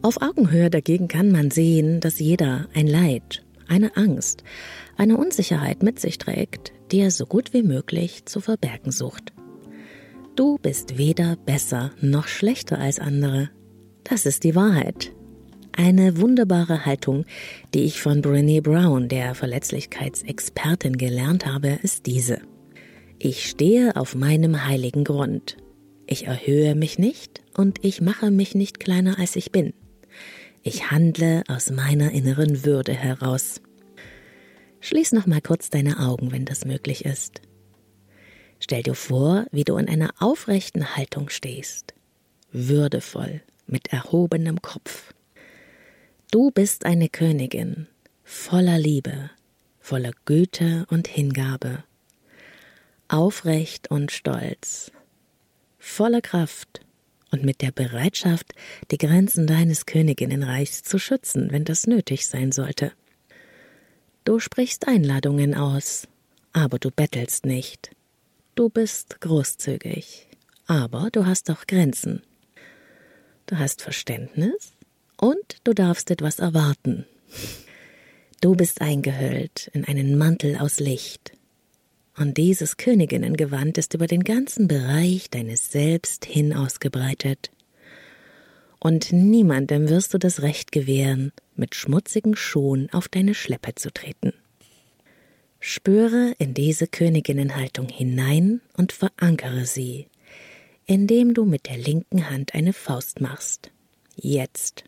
Auf 0.00 0.20
Augenhöhe 0.20 0.70
dagegen 0.70 1.08
kann 1.08 1.30
man 1.30 1.50
sehen, 1.50 2.00
dass 2.00 2.18
jeder 2.18 2.68
ein 2.74 2.86
Leid, 2.86 3.44
eine 3.68 3.96
Angst, 3.96 4.42
eine 4.96 5.16
Unsicherheit 5.16 5.82
mit 5.82 6.00
sich 6.00 6.18
trägt, 6.18 6.72
die 6.90 7.00
er 7.00 7.10
so 7.10 7.26
gut 7.26 7.52
wie 7.52 7.62
möglich 7.62 8.26
zu 8.26 8.40
verbergen 8.40 8.92
sucht. 8.92 9.32
Du 10.34 10.58
bist 10.58 10.98
weder 10.98 11.36
besser 11.36 11.92
noch 12.00 12.26
schlechter 12.26 12.78
als 12.78 12.98
andere. 12.98 13.50
Das 14.04 14.26
ist 14.26 14.44
die 14.44 14.54
Wahrheit. 14.54 15.12
Eine 15.74 16.20
wunderbare 16.20 16.84
Haltung, 16.84 17.24
die 17.72 17.84
ich 17.84 18.02
von 18.02 18.20
Brené 18.20 18.60
Brown, 18.60 19.08
der 19.08 19.34
Verletzlichkeitsexpertin, 19.34 20.98
gelernt 20.98 21.46
habe, 21.46 21.78
ist 21.82 22.04
diese. 22.04 22.40
Ich 23.18 23.48
stehe 23.48 23.96
auf 23.96 24.14
meinem 24.14 24.66
heiligen 24.66 25.04
Grund. 25.04 25.56
Ich 26.06 26.26
erhöhe 26.26 26.74
mich 26.74 26.98
nicht 26.98 27.42
und 27.54 27.82
ich 27.84 28.02
mache 28.02 28.30
mich 28.30 28.54
nicht 28.54 28.80
kleiner 28.80 29.18
als 29.18 29.34
ich 29.34 29.50
bin. 29.50 29.72
Ich 30.62 30.90
handle 30.90 31.42
aus 31.48 31.70
meiner 31.70 32.12
inneren 32.12 32.64
Würde 32.66 32.92
heraus. 32.92 33.62
Schließ 34.80 35.12
noch 35.12 35.26
mal 35.26 35.40
kurz 35.40 35.70
deine 35.70 36.00
Augen, 36.00 36.32
wenn 36.32 36.44
das 36.44 36.66
möglich 36.66 37.06
ist. 37.06 37.40
Stell 38.60 38.82
dir 38.82 38.94
vor, 38.94 39.46
wie 39.52 39.64
du 39.64 39.76
in 39.76 39.88
einer 39.88 40.10
aufrechten 40.18 40.96
Haltung 40.96 41.30
stehst, 41.30 41.94
würdevoll, 42.52 43.40
mit 43.66 43.88
erhobenem 43.92 44.60
Kopf. 44.60 45.14
Du 46.32 46.50
bist 46.50 46.86
eine 46.86 47.10
Königin, 47.10 47.88
voller 48.24 48.78
Liebe, 48.78 49.28
voller 49.80 50.12
Güte 50.24 50.86
und 50.88 51.06
Hingabe, 51.06 51.84
aufrecht 53.06 53.90
und 53.90 54.10
stolz, 54.10 54.90
voller 55.78 56.22
Kraft 56.22 56.80
und 57.32 57.44
mit 57.44 57.60
der 57.60 57.70
Bereitschaft, 57.70 58.54
die 58.90 58.96
Grenzen 58.96 59.46
deines 59.46 59.84
Königinnenreichs 59.84 60.82
zu 60.82 60.98
schützen, 60.98 61.52
wenn 61.52 61.66
das 61.66 61.86
nötig 61.86 62.26
sein 62.26 62.50
sollte. 62.50 62.92
Du 64.24 64.38
sprichst 64.38 64.88
Einladungen 64.88 65.54
aus, 65.54 66.08
aber 66.54 66.78
du 66.78 66.90
bettelst 66.90 67.44
nicht. 67.44 67.90
Du 68.54 68.70
bist 68.70 69.20
großzügig, 69.20 70.28
aber 70.66 71.10
du 71.12 71.26
hast 71.26 71.50
auch 71.50 71.66
Grenzen. 71.66 72.22
Du 73.44 73.58
hast 73.58 73.82
Verständnis, 73.82 74.72
und 75.22 75.58
du 75.62 75.72
darfst 75.72 76.10
etwas 76.10 76.40
erwarten. 76.40 77.06
Du 78.40 78.56
bist 78.56 78.80
eingehüllt 78.80 79.70
in 79.72 79.84
einen 79.84 80.18
Mantel 80.18 80.56
aus 80.56 80.80
Licht. 80.80 81.30
Und 82.16 82.38
dieses 82.38 82.76
Königinnengewand 82.76 83.78
ist 83.78 83.94
über 83.94 84.08
den 84.08 84.24
ganzen 84.24 84.66
Bereich 84.66 85.30
deines 85.30 85.70
Selbst 85.70 86.24
hin 86.24 86.52
ausgebreitet. 86.52 87.52
Und 88.80 89.12
niemandem 89.12 89.88
wirst 89.88 90.12
du 90.12 90.18
das 90.18 90.42
Recht 90.42 90.72
gewähren, 90.72 91.32
mit 91.54 91.76
schmutzigen 91.76 92.34
Schuhen 92.34 92.92
auf 92.92 93.06
deine 93.08 93.34
Schleppe 93.34 93.76
zu 93.76 93.92
treten. 93.92 94.32
Spüre 95.60 96.34
in 96.38 96.52
diese 96.52 96.88
Königinnenhaltung 96.88 97.88
hinein 97.88 98.60
und 98.76 98.90
verankere 98.90 99.66
sie, 99.66 100.08
indem 100.84 101.32
du 101.32 101.44
mit 101.44 101.68
der 101.68 101.78
linken 101.78 102.28
Hand 102.28 102.54
eine 102.54 102.72
Faust 102.72 103.20
machst. 103.20 103.70
Jetzt. 104.16 104.82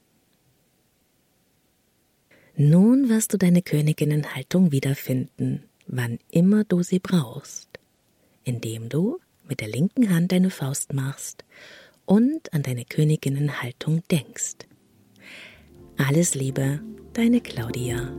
Nun 2.56 3.08
wirst 3.08 3.32
du 3.32 3.36
deine 3.36 3.62
Königinnenhaltung 3.62 4.70
wiederfinden, 4.70 5.64
wann 5.88 6.18
immer 6.30 6.62
du 6.62 6.82
sie 6.82 7.00
brauchst, 7.00 7.68
indem 8.44 8.88
du 8.88 9.18
mit 9.48 9.60
der 9.60 9.68
linken 9.68 10.10
Hand 10.10 10.30
deine 10.30 10.50
Faust 10.50 10.92
machst 10.92 11.44
und 12.06 12.52
an 12.52 12.62
deine 12.62 12.84
Königinnenhaltung 12.84 14.02
denkst. 14.08 14.68
Alles 15.96 16.34
Liebe, 16.34 16.80
deine 17.12 17.40
Claudia. 17.40 18.12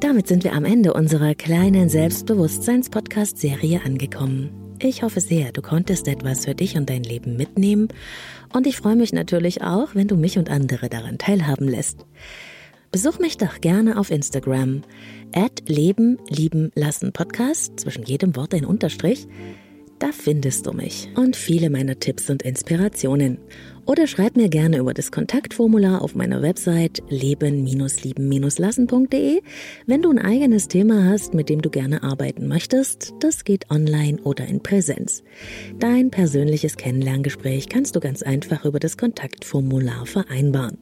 Damit 0.00 0.28
sind 0.28 0.44
wir 0.44 0.54
am 0.54 0.64
Ende 0.64 0.94
unserer 0.94 1.34
kleinen 1.34 1.88
Selbstbewusstseins-Podcast-Serie 1.88 3.82
angekommen. 3.84 4.50
Ich 4.80 5.02
hoffe 5.02 5.20
sehr, 5.20 5.52
du 5.52 5.60
konntest 5.60 6.08
etwas 6.08 6.46
für 6.46 6.54
dich 6.54 6.76
und 6.76 6.88
dein 6.88 7.02
Leben 7.02 7.36
mitnehmen 7.36 7.88
und 8.52 8.66
ich 8.66 8.78
freue 8.78 8.96
mich 8.96 9.12
natürlich 9.12 9.62
auch, 9.62 9.94
wenn 9.94 10.08
du 10.08 10.16
mich 10.16 10.38
und 10.38 10.48
andere 10.50 10.88
daran 10.88 11.18
teilhaben 11.18 11.68
lässt. 11.68 12.06
Besuch 12.90 13.18
mich 13.18 13.36
doch 13.36 13.60
gerne 13.60 13.98
auf 13.98 14.10
Instagram 14.10 14.82
at 15.34 15.68
Leben 15.68 16.18
lieben 16.28 16.72
lassen 16.74 17.12
Podcast, 17.12 17.78
zwischen 17.78 18.04
jedem 18.04 18.34
Wort 18.36 18.54
ein 18.54 18.64
Unterstrich. 18.64 19.28
Da 20.00 20.10
findest 20.12 20.66
du 20.66 20.72
mich 20.72 21.08
und 21.14 21.36
viele 21.36 21.68
meiner 21.68 22.00
Tipps 22.00 22.30
und 22.30 22.42
Inspirationen. 22.42 23.36
Oder 23.84 24.06
schreib 24.06 24.34
mir 24.34 24.48
gerne 24.48 24.78
über 24.78 24.94
das 24.94 25.12
Kontaktformular 25.12 26.00
auf 26.00 26.14
meiner 26.14 26.40
Website 26.40 27.02
leben-lieben-lassen.de, 27.10 29.42
wenn 29.86 30.00
du 30.00 30.10
ein 30.10 30.18
eigenes 30.18 30.68
Thema 30.68 31.04
hast, 31.04 31.34
mit 31.34 31.50
dem 31.50 31.60
du 31.60 31.68
gerne 31.68 32.02
arbeiten 32.02 32.48
möchtest. 32.48 33.12
Das 33.20 33.44
geht 33.44 33.70
online 33.70 34.22
oder 34.22 34.46
in 34.46 34.62
Präsenz. 34.62 35.22
Dein 35.78 36.10
persönliches 36.10 36.78
Kennenlerngespräch 36.78 37.68
kannst 37.68 37.94
du 37.94 38.00
ganz 38.00 38.22
einfach 38.22 38.64
über 38.64 38.80
das 38.80 38.96
Kontaktformular 38.96 40.06
vereinbaren. 40.06 40.78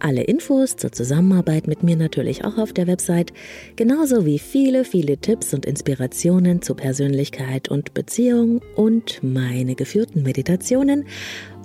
Alle 0.00 0.22
Infos 0.22 0.76
zur 0.76 0.92
Zusammenarbeit 0.92 1.66
mit 1.66 1.82
mir 1.82 1.94
natürlich 1.94 2.42
auch 2.44 2.56
auf 2.56 2.72
der 2.72 2.86
Website, 2.86 3.34
genauso 3.76 4.24
wie 4.24 4.38
viele, 4.38 4.84
viele 4.84 5.18
Tipps 5.18 5.52
und 5.52 5.66
Inspirationen 5.66 6.62
zu 6.62 6.74
Persönlichkeit 6.74 7.68
und 7.68 7.92
Beziehung 7.92 8.62
und 8.76 9.22
meine 9.22 9.74
geführten 9.74 10.22
Meditationen 10.22 11.04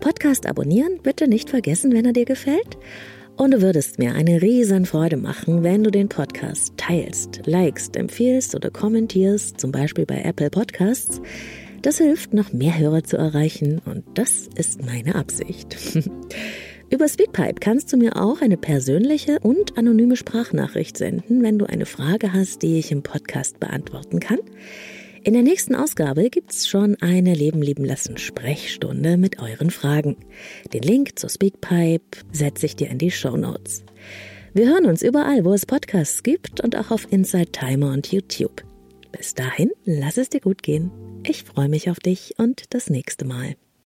Podcast 0.00 0.46
abonnieren 0.46 1.00
bitte 1.02 1.28
nicht 1.28 1.50
vergessen, 1.50 1.92
wenn 1.92 2.06
er 2.06 2.14
dir 2.14 2.24
gefällt. 2.24 2.78
Und 3.38 3.52
du 3.52 3.62
würdest 3.62 4.00
mir 4.00 4.16
eine 4.16 4.42
riesen 4.42 4.84
Freude 4.84 5.16
machen, 5.16 5.62
wenn 5.62 5.84
du 5.84 5.92
den 5.92 6.08
Podcast 6.08 6.72
teilst, 6.76 7.42
likest, 7.46 7.94
empfiehlst 7.94 8.56
oder 8.56 8.68
kommentierst, 8.68 9.60
zum 9.60 9.70
Beispiel 9.70 10.06
bei 10.06 10.22
Apple 10.22 10.50
Podcasts. 10.50 11.20
Das 11.82 11.98
hilft, 11.98 12.34
noch 12.34 12.52
mehr 12.52 12.76
Hörer 12.76 13.04
zu 13.04 13.16
erreichen 13.16 13.80
und 13.84 14.02
das 14.14 14.48
ist 14.56 14.84
meine 14.84 15.14
Absicht. 15.14 15.76
Über 16.90 17.06
Speedpipe 17.06 17.60
kannst 17.60 17.92
du 17.92 17.96
mir 17.96 18.16
auch 18.16 18.40
eine 18.40 18.56
persönliche 18.56 19.38
und 19.38 19.78
anonyme 19.78 20.16
Sprachnachricht 20.16 20.96
senden, 20.96 21.44
wenn 21.44 21.60
du 21.60 21.66
eine 21.66 21.86
Frage 21.86 22.32
hast, 22.32 22.62
die 22.62 22.80
ich 22.80 22.90
im 22.90 23.04
Podcast 23.04 23.60
beantworten 23.60 24.18
kann. 24.18 24.40
In 25.24 25.34
der 25.34 25.42
nächsten 25.42 25.74
Ausgabe 25.74 26.30
gibt's 26.30 26.68
schon 26.68 26.96
eine 27.00 27.34
Leben 27.34 27.60
lieben 27.60 27.84
lassen 27.84 28.18
Sprechstunde 28.18 29.16
mit 29.16 29.40
euren 29.40 29.70
Fragen. 29.70 30.16
Den 30.72 30.82
Link 30.82 31.18
zur 31.18 31.28
Speakpipe 31.28 32.18
setze 32.32 32.66
ich 32.66 32.76
dir 32.76 32.88
in 32.88 32.98
die 32.98 33.10
Show 33.10 33.36
Notes. 33.36 33.82
Wir 34.54 34.68
hören 34.68 34.86
uns 34.86 35.02
überall, 35.02 35.44
wo 35.44 35.52
es 35.52 35.66
Podcasts 35.66 36.22
gibt 36.22 36.60
und 36.60 36.76
auch 36.76 36.90
auf 36.90 37.12
Inside 37.12 37.52
Timer 37.52 37.92
und 37.92 38.10
YouTube. 38.10 38.64
Bis 39.12 39.34
dahin, 39.34 39.70
lass 39.84 40.18
es 40.18 40.30
dir 40.30 40.40
gut 40.40 40.62
gehen. 40.62 40.90
Ich 41.26 41.42
freue 41.42 41.68
mich 41.68 41.90
auf 41.90 41.98
dich 41.98 42.34
und 42.38 42.72
das 42.72 42.88
nächste 42.88 43.24
Mal. 43.24 43.56